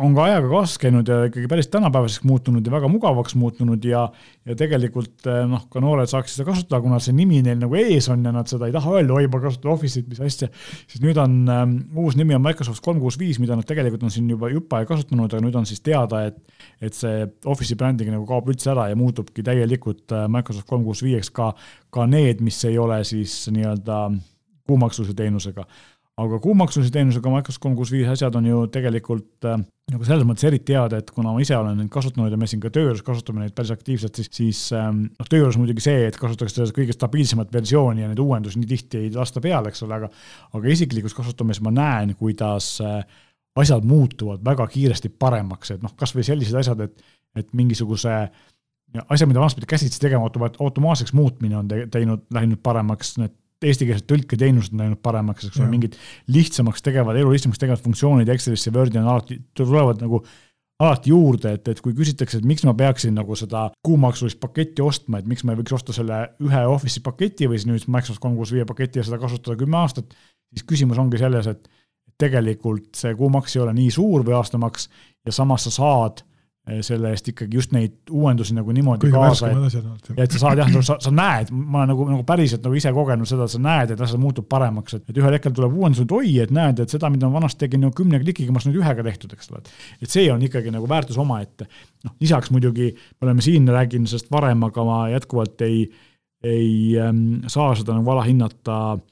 [0.00, 4.04] on ka ajaga kaasas käinud ja ikkagi päris tänapäevaseks muutunud ja väga mugavaks muutunud ja,
[4.46, 8.08] ja tegelikult eh, noh, ka noored saaksid seda kasutada, kuna see nimi neil nagu ees
[8.12, 10.48] on ja nad seda ei taha öelda, oi, ma kasutan Office'it, mis asja.
[10.90, 14.14] siis nüüd on ähm, uus nimi on Microsoft kolm kuus viis, mida nad tegelikult on
[14.14, 16.38] siin juba jupp aega kasutanud, aga nüüd on siis teada, et,
[16.80, 21.04] et see Office'i bränding nagu kaob üldse ära ja muutubki täielikult äh, Microsoft kolm kuus
[21.04, 21.52] viieks ka,
[21.92, 24.06] ka need, mis ei ole siis nii-öelda
[24.64, 25.66] kuumaksluse teenusega
[26.20, 29.56] aga kuumaksulise teenusega Microsoft kolm kuus viis asjad on ju tegelikult äh,
[29.90, 32.62] nagu selles mõttes eriti head, et kuna ma ise olen neid kasutanud ja me siin
[32.62, 36.06] ka töö juures kasutame neid päris aktiivselt, siis, siis ähm, noh, töö juures muidugi see,
[36.08, 39.84] et kasutatakse seda kõige stabiilsemat versiooni ja neid uuendusi nii tihti ei lasta peale, eks
[39.86, 40.10] ole, aga
[40.54, 43.02] aga isiklikus kasutamises ma näen, kuidas äh,
[43.58, 47.06] asjad muutuvad väga kiiresti paremaks, et noh, kasvõi sellised asjad, et,
[47.38, 48.14] et mingisuguse
[49.08, 54.06] asja, mida vanasti pidi käsitsi tegema, automaatseks muutmine on te, teinud, läinud paremaks, need eestikeelsed
[54.10, 55.98] tõlketeenused on läinud paremaks, eks ole, mingid
[56.32, 60.20] lihtsamaks tegevad, elu lihtsamaks tegevad funktsioonid Excelisse Wordi on alati, tulevad nagu
[60.82, 65.20] alati juurde, et, et kui küsitakse, et miks ma peaksin nagu seda kuumaksulist paketti ostma,
[65.20, 68.36] et miks ma ei võiks osta selle ühe Office'i paketi või siis nüüd Microsoft kolm
[68.38, 70.14] kuus viie paketi ja seda kasutada kümme aastat,
[70.52, 71.70] siis küsimus ongi selles, et
[72.20, 74.88] tegelikult see kuumaks ei ole nii suur või aastamaks
[75.26, 76.24] ja samas sa saad
[76.64, 80.70] selle eest ikkagi just neid uuendusi nagu niimoodi Kõige kaasa, et, et sa saad jah,
[80.86, 84.00] sa, sa näed, ma olen nagu, nagu päriselt nagu ise kogenud seda, sa näed, et
[84.00, 87.10] asjad muutub paremaks, et, et ühel hetkel tuleb uuendus, et oi, et näed, et seda,
[87.12, 89.60] mida ma vanasti tegin nagu kümne klikiga, ma saan nüüd ühega tehtud, eks ole.
[90.00, 91.68] et see on ikkagi nagu väärtus omaette.
[92.08, 95.84] noh, lisaks muidugi me oleme siin rääkinud sellest varem, aga ma jätkuvalt ei,
[96.44, 99.04] ei ähm, saa seda nagu alahinnata äh,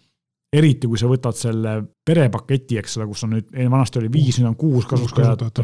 [0.53, 4.51] eriti kui sa võtad selle perepaketi, eks ole, kus on nüüd, vanasti oli viis, nüüd
[4.51, 5.61] on kuus kasutajat.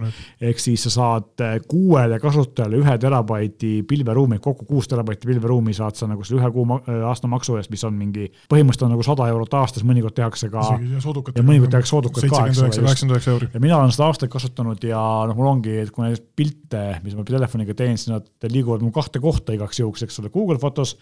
[0.49, 5.99] ehk siis sa saad eh, kuuele kasutajale ühe terabaiti pilveruumi, kokku kuus terabaiti pilveruumi saad
[5.99, 9.05] sa nagu selle ühe kuu eh, aasta maksu eest, mis on mingi, põhimõtteliselt on nagu
[9.05, 10.65] sada eurot aastas, mõnikord tehakse ka.
[10.79, 13.51] ja mõnikord tehakse soodukat ka, eks ole.
[13.53, 17.19] ja mina olen seda aastaid kasutanud ja noh, mul ongi, et kui näiteks pilte, mis
[17.19, 20.97] ma telefoniga teen, siis nad liiguvad mu kahte kohta igaks juhuks, eks ole, Google Fotos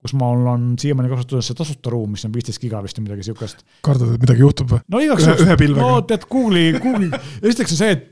[0.00, 3.26] kus mul on siiamaani kasutuses see tasuta ruum, mis on viisteist giga vist või midagi
[3.28, 3.66] siukest.
[3.84, 4.80] kardad, et midagi juhtub või?
[4.88, 8.08] no igaks juhuks, no tead, Google'i, Google'i, esiteks on see, et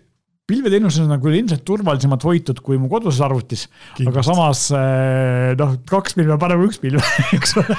[0.49, 3.67] pilveteenused on nagu ilmselt turvalisemalt hoitud kui mu koduses arvutis,
[4.01, 7.05] aga samas eh, noh, kaks pilve on parem kui üks pilv,
[7.37, 7.77] eks ole.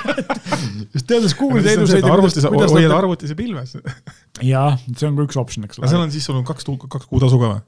[0.94, 2.06] just teades Google'i teenuseid.
[2.06, 3.74] arvutis, hoiad arvutis ja pilves.
[4.52, 5.86] jah, see on ka üks optsioon, eks ole.
[5.86, 7.66] aga seal on siis sul on kaks, kaks kuutasu ka või?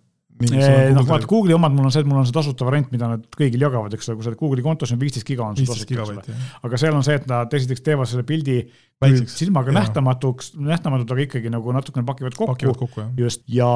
[0.95, 3.25] Noh, vaata Google'i omad, mul on see, et mul on see tasuta variant, mida nad
[3.37, 6.37] kõigil jagavad, eks ole, kui sa oled Google'i kontos on viisteist giga on sul tasuta,
[6.67, 8.61] aga seal on see, et nad esiteks teevad selle pildi
[9.31, 13.05] silmaga nähtamatuks, nähtamatud, aga ikkagi nagu natukene pakivad kokku, pakivad kokku.
[13.17, 13.69] just, ja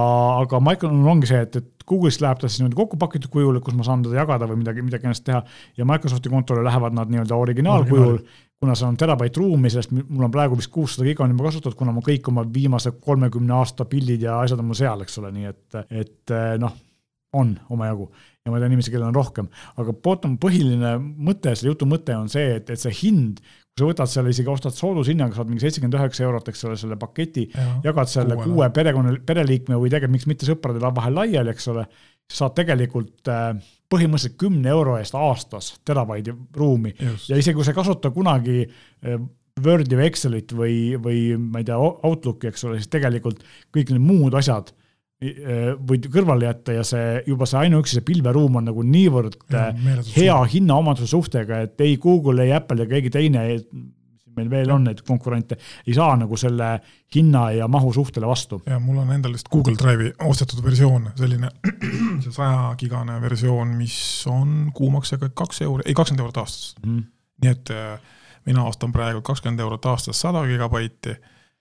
[0.43, 3.77] aga Microsoft ongi see, et, et Google'ist läheb ta siis niimoodi kokku pakitud kujul, kus
[3.77, 5.41] ma saan teda jagada või midagi, midagi ennast teha
[5.77, 8.13] ja Microsofti kontole lähevad nad nii-öelda originaalkujul.
[8.15, 11.49] Originaal kuna seal on terabait ruumi, sellest mul on praegu vist kuussada giga on juba
[11.49, 15.19] kasutatud, kuna ma kõik oma viimase kolmekümne aasta pildid ja asjad on mul seal, eks
[15.21, 16.73] ole, nii et, et noh,
[17.35, 18.07] on omajagu.
[18.45, 19.47] Ja ma tean inimesi, kellel on rohkem,
[19.81, 23.41] aga bottom põhiline mõte, selle jutu mõte on see, et, et see hind,
[23.75, 26.97] kui sa võtad selle isegi ostad soodushinnaga, saad mingi seitsekümmend üheksa eurot, eks ole, selle
[27.01, 27.47] paketi,
[27.83, 31.87] jagad selle kuue, perekonna, pereliikme või tegelikult miks mitte sõpradele vahel laiali, eks ole,
[32.31, 33.51] saad tegelikult äh,
[33.91, 37.29] põhimõtteliselt kümne euro eest aastas terabaidi ruumi Just.
[37.29, 39.19] ja isegi kui sa ei kasuta kunagi äh,
[39.63, 44.03] Wordi või Excelit või, või ma ei tea, Outlooki, eks ole, siis tegelikult kõik need
[44.03, 48.83] muud asjad äh, võid kõrvale jätta ja see juba see ainuüksi see pilveruum on nagu
[48.83, 49.69] niivõrd ja,
[50.17, 53.45] hea hinna-omaduse suhtega, et ei Google, ei Apple ega keegi teine
[54.37, 56.69] meil veel on neid konkurente, ei saa nagu selle
[57.15, 58.61] hinna ja mahu suhtele vastu.
[58.65, 61.51] ja mul on endal vist Google Drive'i ostetud versioon, selline
[62.23, 63.97] see sajagigane versioon, mis
[64.31, 67.05] on kuumaksega kaks euri, ei kakskümmend eurot aastas mm..
[67.43, 67.95] nii et äh,
[68.45, 71.15] mina ostan praegu kakskümmend eurot aastas sada gigabaiti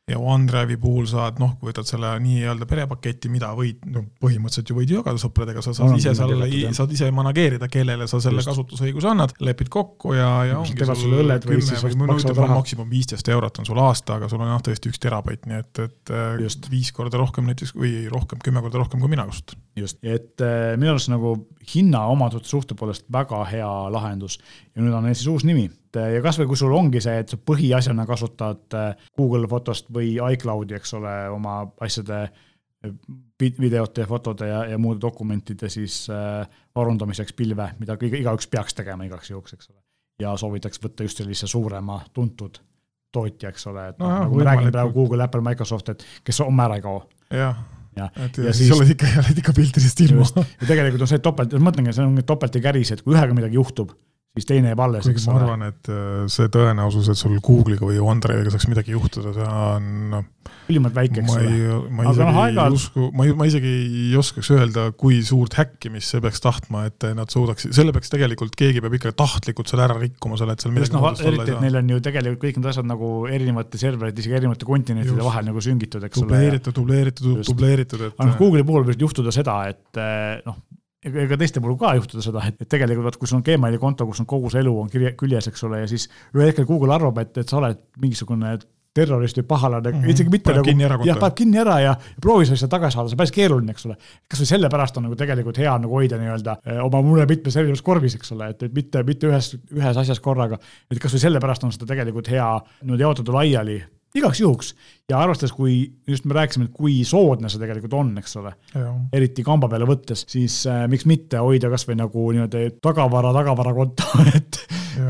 [0.04, 4.76] ja OneDrive'i puhul saad noh, kui võtad selle nii-öelda perepaketi, mida võid, no põhimõtteliselt ju
[4.76, 6.34] võid jagada sõpradega, sa saad ise seal,
[6.76, 8.50] saad ise manageerida, kellele sa selle Just.
[8.50, 12.90] kasutusõiguse annad, lepid kokku ja, ja ongi sul õlled või siis või no ütleme maksimum
[12.92, 16.12] viisteist eurot on sul aasta, aga sul on jah tõesti üks terabait, nii et, et
[16.12, 16.68] äh, Just.
[16.72, 19.62] viis korda rohkem näiteks või rohkem, kümme korda rohkem, kui mina kasutan.
[19.80, 21.32] just, et äh, minu arust nagu
[21.72, 24.36] hinna omaduse suhte poolest väga hea lahendus
[24.74, 27.33] ja nüüd on neil siis uus nimi et ja kasvõi kui sul ongi see, et
[27.33, 32.92] sa põhiasjana kasutad äh, Google Fotost või iCloudi, eks ole, oma asjade äh,
[33.40, 36.04] videote ja fotode ja, ja muude dokumentide siis
[36.76, 39.80] varundamiseks pilve, mida kõige, igaüks peaks tegema igaks juhuks, eks ole.
[40.20, 42.61] ja soovitaks võtta just sellise suurema tuntud
[43.14, 46.42] tootja, eks ole, et no, noh, nagu me räägime praegu Google, Apple, Microsoft, et kes
[46.44, 47.04] homme ära ei kao.
[47.30, 47.62] jah
[47.96, 50.26] ja, et ja siis oled ikka, oled ikka piltidest ilma.
[50.42, 53.37] ja tegelikult on see topelt, ma mõtlengi, see on topelt ja käris, et kui ühega
[53.37, 53.94] midagi juhtub,
[54.34, 55.06] siis teine jääb alles.
[55.06, 59.30] kuigi ma arvan, et äh, see tõenäosus, et sul Google'iga või OneDrive'iga saaks midagi juhtuda,
[59.36, 60.24] see on noh.
[60.72, 61.52] ülimalt väike, eks ole.
[61.94, 66.24] ma isegi no, ei usku, ma ma isegi ei oskaks öelda, kui suurt häkkimist see
[66.24, 70.40] peaks tahtma, et nad suudaksid, selle peaks tegelikult, keegi peab ikka tahtlikult selle ära rikkuma,
[70.40, 73.14] selle, et seal midagi no, eriti, et neil on ju tegelikult kõik need asjad nagu
[73.30, 75.28] erinevate serverite, isegi erinevate kontinentide Just.
[75.30, 76.32] vahel nagu süngitud, eks ole.
[76.32, 78.18] dubleeritud, dubleeritud, dubleeritud, et.
[78.18, 80.58] aga noh, Google'i puhul võib juhtuda seda, et eh, noh
[81.04, 84.06] ega, teiste puhul ka juhtuda seda, et, et tegelikult vaat, kui sul on Gmaili konto,
[84.08, 86.94] kus on kogu see elu on kirje, küljes, eks ole, ja siis ühel hetkel Google
[86.96, 88.56] arvab, et, et sa oled mingisugune
[88.94, 90.10] terrorist või pahalane mm, -hmm.
[90.14, 93.16] isegi mitte paneb nagu, jah, paneb kinni ära ja, ja proovi seda tagasi saada, see
[93.16, 93.96] on päris keeruline, eks ole.
[94.30, 98.14] kasvõi sellepärast on nagu tegelikult hea nagu hoida nii-öelda eh, oma mure mitmes erinevas korvis,
[98.14, 100.60] eks ole, et, et mitte, mitte ühes, ühes asjas korraga.
[100.90, 102.48] et kasvõi sellepärast on seda tegelikult hea
[102.82, 103.80] niimoodi jaotada laiali
[104.18, 104.74] igaks juhuks.
[105.11, 105.74] Ja arvestades, kui
[106.09, 108.55] just me rääkisime, et kui soodne see tegelikult on, eks ole,
[109.12, 114.07] eriti kamba peale võttes, siis äh, miks mitte hoida kasvõi nagu niimoodi tagavara, tagavarakonto
[114.38, 114.61] et,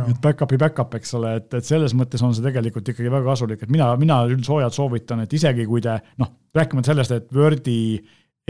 [0.09, 3.63] et back-up'i back-up, eks ole, et, et selles mõttes on see tegelikult ikkagi väga kasulik,
[3.63, 7.79] et mina, mina üldsoojalt soovitan, et isegi kui te noh, rääkimata sellest, et Wordi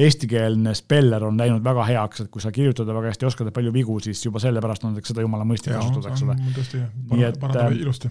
[0.01, 3.75] eestikeelne speller on läinud väga heaks, et kui sa kirjutada väga hästi oskad ja palju
[3.75, 6.41] vigu, siis juba sellepärast on seda jumala mõistlik kasutada, eks ole.
[7.13, 8.11] nii et äh, ilusti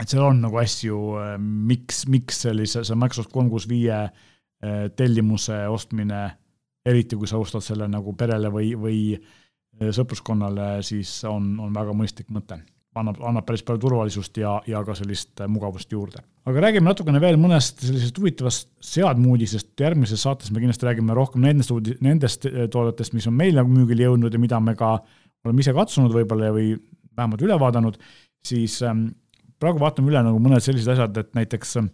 [0.00, 4.88] et seal on nagu asju, äh, miks, miks sellise, see Microsoft kolm kuus viie äh,
[4.96, 6.24] tellimuse ostmine,
[6.86, 11.96] eriti kui sa ostad selle nagu perele või, või äh, sõpruskonnale, siis on, on väga
[11.96, 12.62] mõistlik mõte.
[12.96, 16.24] annab, annab päris palju turvalisust ja, ja ka sellist mugavust juurde.
[16.44, 21.70] aga räägime natukene veel mõnest sellisest huvitavast seadmuudisest, järgmises saates me kindlasti räägime rohkem nendest
[21.70, 24.96] uudi-, nendest toodetest, mis on meil nagu müügile jõudnud ja mida me ka
[25.44, 26.74] oleme ise katsunud võib-olla või
[27.16, 27.96] vähemalt üle vaadanud,
[28.46, 29.06] siis ähm,
[29.60, 31.90] praegu vaatame üle nagu mõned sellised asjad, et näiteks ähm,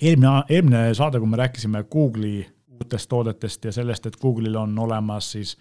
[0.00, 2.44] eelmine, eelmine saade, kui me rääkisime Google'i
[2.74, 5.54] uutest toodetest ja sellest, et Google'il on olemas siis,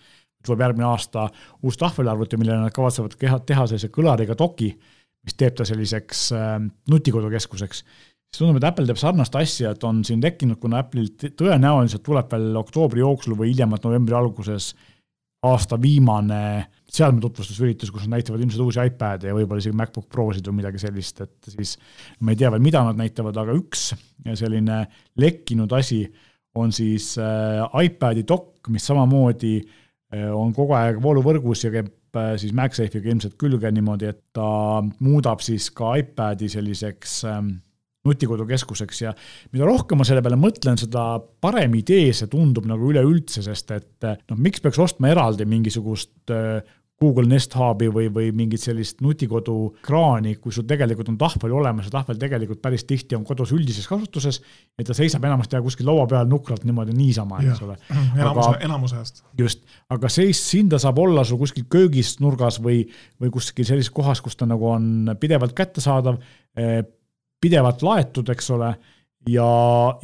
[0.43, 1.27] tuleb järgmine aasta
[1.63, 4.73] uus tahvelarvuti, millele nad kavatsevad teha, teha sellise kõlariga doki,
[5.23, 6.57] mis teeb ta selliseks äh,
[6.91, 7.83] nutikodukeskuseks.
[7.83, 12.31] siis tundub, et Apple teeb sarnast asja, et on siin tekkinud, kuna Apple'il tõenäoliselt tuleb
[12.33, 14.73] veel oktoobri jooksul või hiljemalt novembri alguses
[15.43, 16.41] aasta viimane
[16.93, 21.23] seadmetutvustusüritus, kus nad näitavad ilmselt uusi iPad'e ja võib-olla isegi MacBook Prosid või midagi sellist,
[21.25, 21.77] et siis
[22.21, 23.89] ma ei tea veel, mida nad näitavad, aga üks
[24.37, 24.83] selline
[25.19, 26.03] lekkinud asi
[26.59, 32.33] on siis äh, iPad'i dokk, mis samamoodi äh, on kogu aeg vooluvõrgus ja käib äh,
[32.41, 34.47] siis MagSafe'iga ilmselt külge niimoodi, et ta
[35.01, 37.55] muudab siis ka iPad'i selliseks ähm,
[38.05, 39.01] nutikodukeskuseks.
[39.01, 39.15] Ja
[39.55, 44.09] mida rohkem ma selle peale mõtlen, seda parem idee see tundub nagu üleüldse, sest et
[44.11, 46.29] noh, miks peaks ostma eraldi mingisugust
[47.03, 51.89] Google Nest Hubi või, või mingit sellist nutikodu kraani, kui sul tegelikult on tahvel olemas
[51.89, 54.39] ja tahvel tegelikult päris tihti on kodus üldises kasutuses,
[54.79, 57.77] et ta seisab enamasti kuskil laua peal nukralt niimoodi niisama, eks ole.
[58.21, 59.23] enamuse, enamuse ajast.
[59.39, 62.81] just, aga seis, siin ta saab olla sul kuskil köögis nurgas või,
[63.21, 66.19] või kuskil sellises kohas, kus ta nagu on pidevalt kättesaadav,
[66.57, 66.81] eh,
[67.43, 68.71] pidevalt laetud, eks ole
[69.29, 69.47] ja,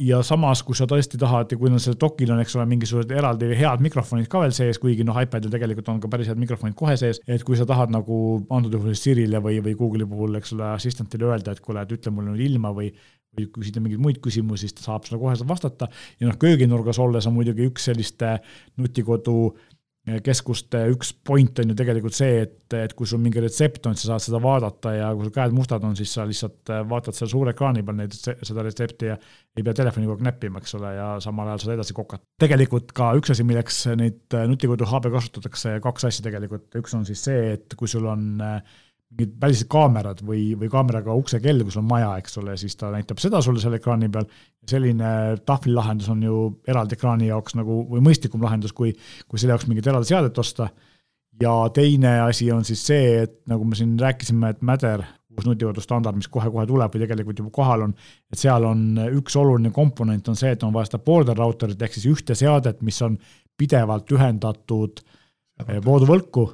[0.00, 3.12] ja samas, kui sa tõesti tahad ja kui on sellel dokil on, eks ole, mingisugused
[3.14, 6.76] eraldi head mikrofonid ka veel sees, kuigi noh, iPadil tegelikult on ka päris head mikrofonid
[6.78, 10.54] kohe sees, et kui sa tahad nagu antud juhul Sirile või, või Google'i puhul, eks
[10.56, 12.92] ole, assistantile öelda, et kuule, et ütle mulle nüüd ilma või
[13.38, 15.86] või küsida mingeid muid küsimusi, siis ta saab sulle kohe vastata.
[16.18, 18.32] Ja noh, kööginurgas olles on muidugi üks selliste
[18.80, 19.52] nutikodu
[20.24, 24.12] keskuste üks point on ju tegelikult see, et, et kui sul mingi retsept on, sa
[24.12, 27.30] saad seda vaadata ja kui sul käed mustad on, siis sa lihtsalt äh, vaatad seal
[27.32, 29.16] suure ekraani peal neid, seda retsepti ja
[29.56, 32.24] ei pea telefoni kogu aeg näppima, eks ole, ja samal ajal saad edasi kokata.
[32.42, 37.08] tegelikult ka üks asi, milleks neid äh, nutikodu hub'e kasutatakse, kaks asja tegelikult, üks on
[37.08, 38.78] siis see, et kui sul on äh,
[39.10, 42.92] mingid välised kaamerad või, või kaameraga uksekell, kui sul on maja, eks ole, siis ta
[42.94, 44.28] näitab seda sulle seal ekraani peal.
[44.70, 45.10] selline
[45.46, 46.36] tahvlilahendus on ju
[46.68, 48.92] eraldi ekraani jaoks nagu või mõistlikum lahendus, kui,
[49.26, 50.68] kui selle jaoks mingit eraldi seadet osta.
[51.40, 55.80] ja teine asi on siis see, et nagu me siin rääkisime, et Mäder, uus nutikodu
[55.80, 57.94] standard, mis kohe-kohe tuleb või tegelikult juba kohal on,
[58.30, 61.96] et seal on üks oluline komponent on see, et on vaja seda border router'it ehk
[61.96, 63.18] siis ühte seadet, mis on
[63.58, 65.02] pidevalt ühendatud
[65.84, 66.46] vooduvõrku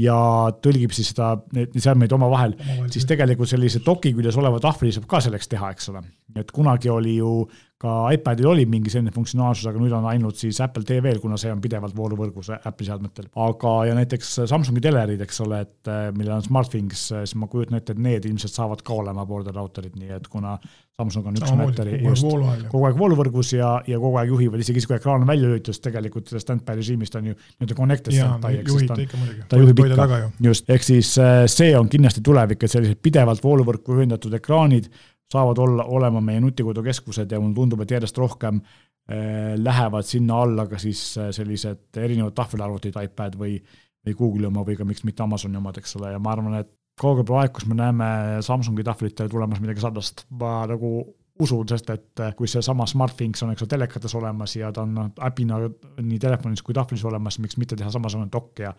[0.00, 0.16] ja
[0.64, 2.56] tõlgib siis seda, neid seadmeid omavahel,
[2.90, 6.02] siis tegelikult sellise doki küljes oleva tahvli saab ka selleks teha, eks ole.
[6.34, 7.44] et kunagi oli ju
[7.84, 11.52] ka iPadil oli mingi selline funktsionaalsus, aga nüüd on ainult siis Apple TV-l, kuna see
[11.52, 13.28] on pidevalt vooluvõrgus Apple'i seadmetel.
[13.44, 17.50] aga, ja näiteks Samsungi telerid, eks ole, et eh, millel on SmartThings, eh, siis ma
[17.50, 20.56] kujutan ette, et need ilmselt saavad ka olema border router'id, nii et kuna
[20.94, 22.26] Samsung on üks Matteri just
[22.70, 25.80] kogu aeg vooluvõrgus ja, ja kogu aeg juhivad, isegi siis, kui ekraan on välja lülitatud,
[25.82, 29.82] tegelikult sellest standby režiimist on ju nii-öelda connected standby, ehk siis ta on, ta juhib
[29.82, 34.86] ikka, just, ehk siis eh, see on kindlasti tulevik, et sellised pidevalt vooluvõrku ühendatud ekraanid
[35.34, 40.68] saavad olla, olema meie nutikodukeskused ja mulle tundub, et järjest rohkem äh, lähevad sinna alla
[40.70, 43.58] ka siis äh, sellised erinevad tahvelarvutid, iPad või,
[44.06, 46.70] või Google'i oma või ka miks mitte Amazoni omad, eks ole, ja ma arvan, et
[47.00, 48.08] kaugel aeg, kus me näeme
[48.44, 50.96] Samsungi tahvlitele tulemas midagi sarnast, ma nagu
[51.42, 54.92] usun, sest et äh, kui seesama SmartThings on, eks ole, telekates olemas ja ta on
[54.94, 55.58] noh, äpina
[55.98, 58.74] nii telefonis kui tahvlis olemas, miks mitte teha samasugune dokk ja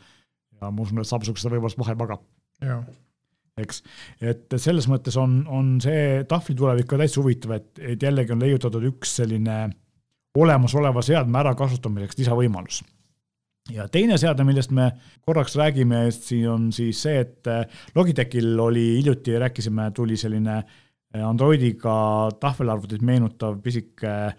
[0.62, 2.24] ja ma usun, et Samsung seda võimalust vahel magab.
[2.64, 2.86] jah
[3.62, 3.82] eks.
[4.24, 8.44] et selles mõttes on, on see tahvli tulevik ka täitsa huvitav, et, et jällegi on
[8.44, 9.60] leiutatud üks selline
[10.36, 12.82] olemasoleva seadme ärakasutamiseks lisavõimalus.
[13.74, 14.92] Ja teine seade, millest me
[15.26, 20.64] korraks räägime, siin on siis see, et Logitechil oli hiljuti, rääkisime, tuli selline
[21.24, 21.96] Androidiga
[22.40, 24.36] tahvelarvutit meenutav pisike eh,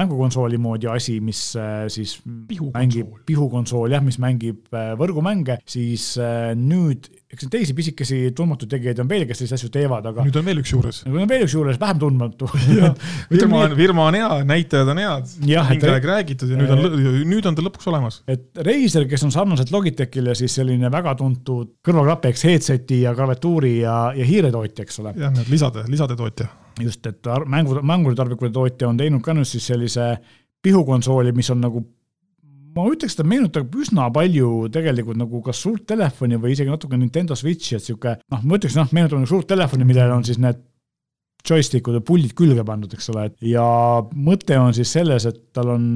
[0.00, 6.12] mängukonsooli moodi asi, mis eh, siis pihu mängib, pihukonsool jah, mis mängib eh, võrgumänge, siis
[6.58, 10.38] nüüd eks neid teisi pisikesi tundmatuid tegijaid on veel, kes selliseid asju teevad, aga nüüd
[10.40, 11.02] on veel üks juures.
[11.06, 12.48] nüüd on veel üks juures, vähem tundmatu
[13.30, 16.82] firma on, firma on hea, näitajad on head, mingi aeg räägitud ja nüüd on,
[17.30, 18.20] nüüd on ta lõpuks olemas.
[18.30, 23.76] et Razer, kes on sarnaselt Logitechile siis selline väga tuntud kõrvaklapi, eks, headset'i ja klaviatuuri
[23.84, 25.14] ja, ja hiiretootja, eks ole.
[25.22, 26.50] jah, lisade, lisade tootja.
[26.80, 30.12] Just, et mängu, mänguritarvikute tootja on teinud ka nüüd siis sellise
[30.62, 31.82] pihukonsooli, mis on nagu
[32.76, 37.36] ma ütleks, ta meenutab üsna palju tegelikult nagu kas suurt telefoni või isegi natuke Nintendo
[37.38, 40.60] Switchi, et sihuke noh, ma ütleks noh, meenutab nagu suurt telefoni, millel on siis need
[41.46, 43.64] joystick'ud ja pullid külge pandud, eks ole, ja
[44.12, 45.86] mõte on siis selles, et tal on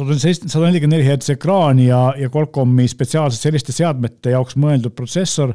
[0.00, 5.52] sada nelikümmend neli hertsi ekraan ja, ja Qualcomm'i spetsiaalselt selliste seadmete jaoks mõeldud protsessor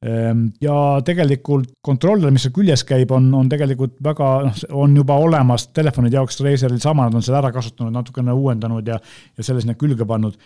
[0.00, 5.66] ja tegelikult kontroller, mis seal küljes käib, on, on tegelikult väga, noh, on juba olemas
[5.76, 8.96] telefonide jaoks Razeril sama, nad on selle ära kasutanud, natukene uuendanud ja,
[9.36, 10.38] ja selle sinna külge pannud.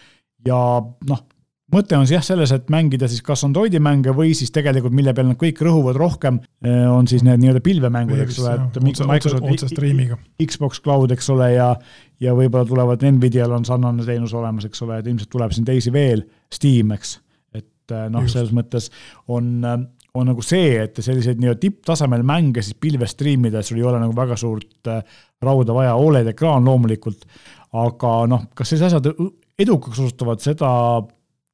[0.45, 1.23] ja noh,
[1.75, 5.31] mõte on jah selles, et mängida siis kas Androidi mänge või siis tegelikult, mille peal
[5.31, 9.47] nad kõik rõhuvad rohkem, eh, on siis need nii-öelda pilvemängud, eks ole, et Microsoft
[10.43, 11.75] Xbox Cloud, eks ole, ja
[12.23, 15.93] ja võib-olla tulevad Nvidial on sarnane teenus olemas, eks ole, et ilmselt tuleb siin teisi
[15.95, 17.21] veel, Steam, eks
[17.85, 18.91] et äh, noh, selles mõttes
[19.33, 19.79] on, äh,
[20.15, 24.01] on nagu see, et selliseid nii-öelda tipptasemel mänge siis pilves striimida, et sul ei ole
[24.03, 25.03] nagu väga suurt äh,
[25.45, 27.27] rauda vaja, Oled ekraan loomulikult,
[27.75, 29.11] aga noh, kas sellised asjad
[29.61, 30.71] edukaks osutuvad, seda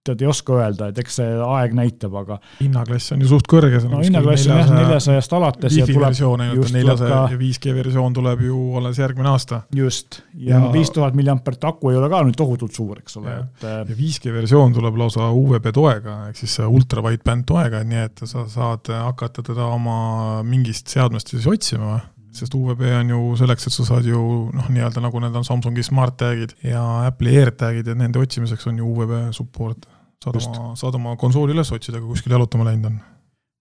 [0.06, 2.38] tead, ei oska öelda, et eks see aeg näitab, aga.
[2.60, 3.82] hinnaklass on ju suht kõrge.
[3.84, 5.76] no hinnaklass on jah, neljasajast alates.
[5.76, 9.62] Wi-Fi versioon ainult, neljasaja ja 5G versioon tuleb ju alles järgmine aasta.
[9.76, 13.66] just, ja viis tuhat milliampert aku ei ole ka nüüd tohutult suur, eks ole, et.
[13.66, 18.24] Äh, ja 5G versioon tuleb lausa UVB toega, ehk siis ultra wideband toega, nii et
[18.30, 19.98] sa saad hakata teda oma
[20.46, 22.00] mingist seadmest siis otsima
[22.40, 24.20] sest UVB on ju selleks, et sa saad ju
[24.56, 28.80] noh, nii-öelda nagu need on Samsungi Smart Tagid ja Apple'i AirTagid ja nende otsimiseks on
[28.80, 29.88] ju UVB support.
[30.24, 30.52] saad Just.
[30.52, 33.00] oma, saad oma konsooli üles otsida, kui kuskil jalutama läinud on.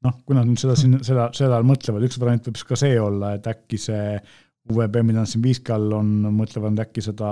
[0.08, 3.34] noh, kui nad nüüd seda siin, seda, seda mõtlevad, üks variant võib ka see olla,
[3.36, 4.16] et äkki see
[4.70, 7.32] UVB, mida nad siin 5G all on, mõtlevad äkki seda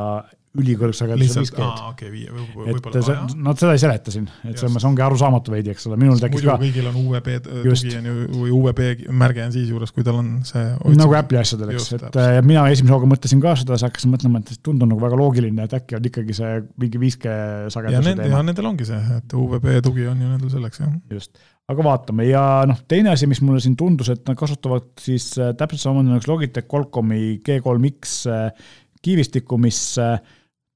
[0.58, 1.66] ülikõrgsageduse lihtsalt, 5G-d.
[1.66, 2.32] aa okei, viie,
[2.74, 6.00] et see, nad seda ei seleta siin, et selles mõttes ongi arusaamatu veidi, eks ole,
[6.02, 9.94] minul tekkis ka kõigil on UVB tugi on ju, või UVB märge on siis juures,
[9.96, 10.64] kui tal on see
[10.98, 12.22] nagu Apple'i asjadel, eks, et täpselt.
[12.22, 15.20] äh, ja mina esimese hooga mõtlesin ka seda, siis hakkasin mõtlema, et tundub nagu väga
[15.20, 18.42] loogiline, et äkki on ikkagi see mingi 5G ja sageduse ja teema.
[18.46, 20.98] nendel ongi see, et UVB tugi on ju nendel selleks jah.
[21.14, 21.38] just,
[21.72, 25.54] aga vaatame ja noh, teine asi, mis mulle siin tundus, et nad kasutavad siis äh,
[25.58, 28.70] täpselt samamoodi nagu Logitech Qualcomm'i G3X äh,
[29.06, 30.18] kiivistikku, mis äh,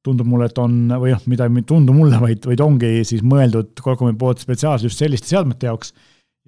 [0.05, 3.77] tundub mulle, et on või noh, mida ei tundu mulle, vaid, vaid ongi siis mõeldud
[3.83, 5.93] Qualcomm'i poolt spetsiaalselt just selliste seadmete jaoks.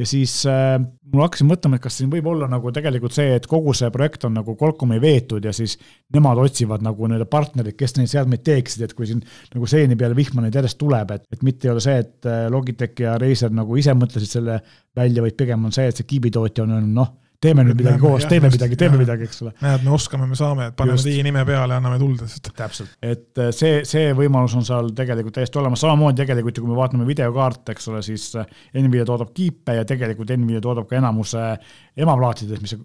[0.02, 0.80] Ja siis äh,
[1.14, 4.24] mul hakkasin mõtlema, et kas siin võib olla nagu tegelikult see, et kogu see projekt
[4.26, 5.76] on nagu Qualcomm'i veetud ja siis
[6.16, 9.22] nemad otsivad nagu nii-öelda partnerid, kes neid seadmeid teeksid, et kui siin
[9.54, 12.48] nagu seeni peale vihma neid järjest tuleb, et, et mitte ei ole see, et äh,
[12.50, 14.58] Logitech ja Razer nagu ise mõtlesid selle
[14.98, 17.14] välja, vaid pigem on see, et see kiibitootja on öelnud, noh,
[17.44, 19.04] teeme nüüd midagi koos, teeme just, midagi, teeme jah.
[19.04, 19.54] midagi, eks ole.
[19.62, 23.44] näed, me oskame, me saame, paneme teie nime peale ja anname tuld, sest täpselt, et
[23.44, 27.08] äh, see, see võimalus on seal tegelikult täiesti olemas, samamoodi tegelikult ju kui me vaatame
[27.10, 31.44] videokaarte, eks ole, siis äh, Nvidia toodab kiipe ja tegelikult Nvidia toodab ka enamuse
[31.98, 32.76] emaplaatidest, mis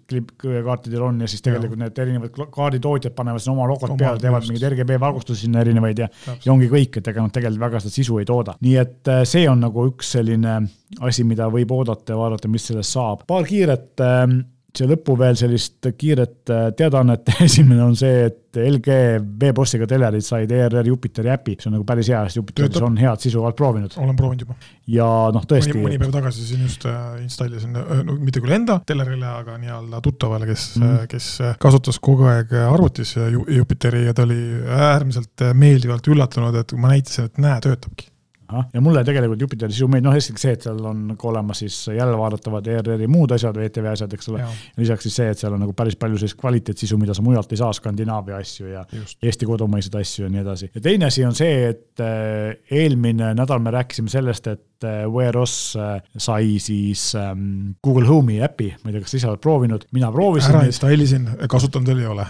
[0.65, 1.21] kaartidel on.
[1.23, 4.99] Ja siis tegelikult need erinevad kaarditootjad panevad sinna oma logod Oma, peale, teevad mingeid RGB
[5.01, 6.09] valgustusi sinna erinevaid ja
[6.45, 8.55] ja ongi kõik, et ega nad tegelikult väga seda sisu ei tooda.
[8.61, 10.59] nii et äh, see on nagu üks selline
[11.05, 13.25] asi, mida võib oodata ja vaadata, mis sellest saab.
[13.29, 14.39] paar kiiret ähm,
[14.75, 18.95] siia lõppu veel sellist kiiret äh, teadaannet, esimene on see, et LG
[19.41, 23.21] V-bossiga telerid said ERR Jupiteri äpi, see on nagu päris hea, sest Jupiteris on head
[23.21, 24.57] sisu, oled proovinud olen proovinud juba.
[24.89, 29.29] ja noh, tõesti mõni päev tagasi siin just äh, installisin, no mitte küll enda telerile,
[29.41, 34.15] aga nii-öelda tuttavale, kes mm., kes äh, kasutas kogu aeg arvutis äh, Ju- Jupiteri ja
[34.17, 34.39] ta oli
[34.79, 38.09] äärmiselt äh, meeldivalt üllatunud, et kui ma näitasin, et näe, töötabki.
[38.49, 41.59] Ahah, ja mulle tegelikult Jupiteri sisu meeldib, noh esiteks see, et seal on ka olemas
[41.61, 44.47] siis järelvaadatavad ERR-i muud asjad või ETV asjad, eks ole.
[44.79, 47.59] lisaks siis see, et seal on nagu päris palju sellist kvaliteetsisu, mida sa mujalt ei
[47.61, 50.71] saa, Skandinaavia asju ja just, Eesti kodumaiseid asju ja nii edasi.
[50.73, 55.37] ja teine asi on see, et äh, eelmine nädal me rääkisime sellest, et äh, Wear
[55.37, 59.45] OS äh, sai siis ähm, Google Home'i äpi, ma ei tea, kas sa ise oled
[59.45, 60.65] proovinud, mina proovisin ära.
[60.71, 62.25] installisin, kasutanud veel ei ole.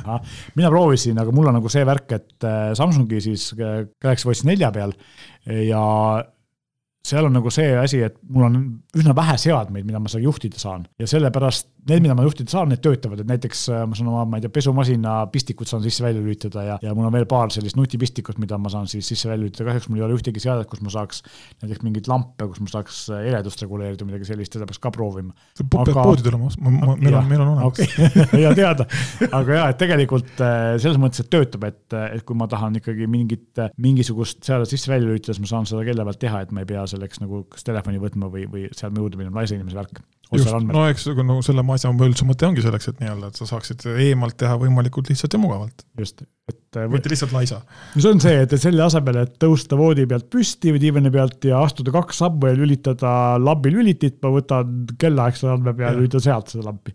[0.60, 4.92] mina proovisin, aga mul on nagu see värk, et Samsungi siis Galaxy Watch nelja peal
[5.50, 6.26] ja
[7.06, 8.58] seal on nagu see asi, et mul on
[8.97, 10.86] üsna vähe seadmeid, mida ma seal juhtida saan.
[11.00, 14.26] Ja sellepärast need, mida ma juhtida saan, need töötavad, et näiteks äh, ma saan oma,
[14.30, 17.78] ma ei tea, pesumasina pistikut saan sisse-välja lülitada ja, ja mul on veel paar sellist
[17.80, 20.91] nutipistikut, mida ma saan siis sisse-välja lülitada, kahjuks mul ei ole ühtegi seadet, kus ma
[20.93, 21.24] saaks
[21.64, 25.34] näiteks mingeid lampe, kus ma saaks äh, heledust reguleerida midagi sellist, seda peaks ka proovima.
[25.62, 27.72] pead Aga- poodi tulema, meil on, meil on olemas.
[27.72, 28.12] Okay.
[28.43, 28.86] hea teada,
[29.30, 33.08] aga jaa, et tegelikult äh, selles mõttes, et töötab, et, et kui ma tahan ikkagi
[33.10, 36.70] mingit, mingisugust seadet sisse-välja lülitada, siis ma saan seda kella pealt teha, et ma ei
[36.70, 40.02] pea selleks nagu kas telefoni võtma või, või seadme juurde minema, naise inimese värk.
[40.38, 43.86] just, no eks no selle asja üldse mõte ongi selleks, et nii-öelda, et sa saaksid
[43.96, 47.62] eemalt teha võimalikult lihtsalt ja mugavalt, just, et äh, mitte lihtsalt laisa.
[47.96, 51.64] see on see, et, selle asemel, et tõusta voodi pealt püsti või diivani pealt ja
[51.66, 56.54] astuda kaks sammu ja lülitada lambi lülitit, ma võtan kellaaegse andme peale ja lülitan sealt
[56.54, 56.94] seda lampi.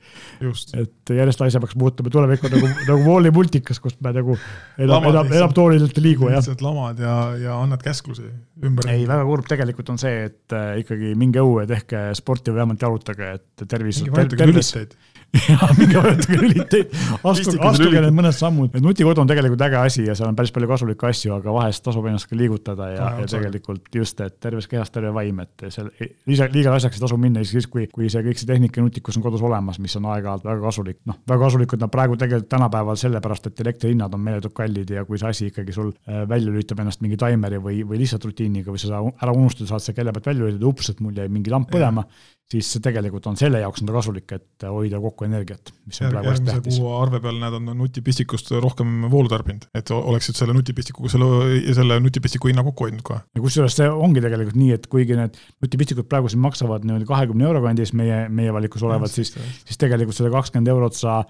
[0.79, 4.39] et järjest asjamaks muutuma, tulevikku nagu, nagu Walli multikas, kus me nagu
[4.79, 6.39] enam, enam, enam toolidelt ei liigu, jah.
[6.39, 8.31] lihtsalt lamad ja, ja annad käsklusi
[8.65, 8.89] ümber.
[8.91, 9.47] ei, väga kurb.
[9.49, 14.01] Tegelikult on see, et äh, ikkagi minge õue, tehke sporti või vähemalt jalutage, et tervis.
[14.05, 14.97] minge vajutage lüliteid.
[15.81, 16.95] minge vajutage lüliteid,
[17.27, 20.53] astuge, astuge need mõned sammud, et nutikodu on tegelikult äge asi ja seal on päris
[20.55, 24.69] palju kasulikke asju, aga vahest tasub ennast ka liigutada ja ja tegelikult just, et terves
[24.71, 25.91] kehas terve vaim, et seal
[26.29, 29.19] liiga, liiga asjaks ei tasu minna, siis, kui, kui see kõik see tehnika ja nutikus
[29.19, 31.01] on kodus olemas, mis on aeg-ajalt väga kasulik.
[31.11, 35.21] noh, väga kasulikud nad praegu tegelikult tänapäeval sellepärast, et elektrihinnad on meeletult kallid ja kui
[35.21, 38.83] see asi ikkagi sul äh, välja lülitab ennast mingi taimeri või, või lihtsalt rutiiniga või
[38.83, 41.71] sa ära unustada, saad selle kella pealt välja lülitada, ups, et mul jäi mingi lamp
[41.73, 42.07] põlema,
[42.55, 46.13] siis see tegelikult on selle jaoks on ta kasulik, et hoida kokku energiat, mis on
[46.15, 46.81] praegu hästi tähtis.
[46.99, 51.31] arve peal näed, on nutipistikust rohkem voolu tarbinud, et oleksid selle nutipistikuga selle,
[51.77, 53.23] selle nutipistiku hinna kokku hoidnud kohe.
[53.35, 57.49] ja kusjuures see ongi tegelikult nii, et kuigi need nutipistikud praegu siin maksavad niimoodi kahekümne
[57.49, 59.35] euro kandis meie, meie valikus olevat, siis,
[59.65, 61.23] siis tegelikult selle kakskümmend eurot sa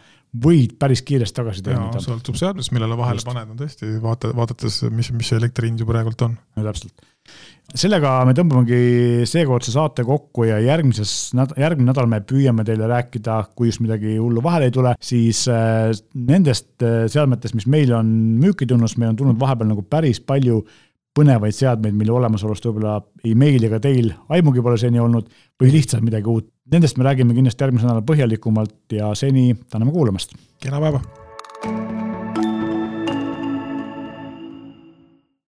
[0.44, 2.02] võid päris kiiresti tagasi teenida.
[2.02, 3.28] sõltub seadmest, millele vahele Just.
[3.28, 6.38] paned, on tõesti, vaata, vaadates, mis, mis see elektri hind ju praegult on.
[6.56, 7.06] no täpselt.
[7.74, 13.70] Sellega me tõmbamegi seekordse saate kokku ja järgmises, järgmine nädal me püüame teile rääkida, kui
[13.70, 18.10] just midagi hullu vahele ei tule, siis äh, nendest äh, seadmetest, mis meile on
[18.42, 20.62] müüki tulnud, meil on tulnud vahepeal nagu päris palju
[21.14, 25.28] põnevaid seadmeid, mille olemasolust võib-olla ei meil ega teil aimugi pole seni olnud
[25.62, 26.50] või lihtsalt midagi uut.
[26.74, 31.04] Nendest me räägime kindlasti järgmisel nädalal põhjalikumalt ja seni täname kuulamast kena päeva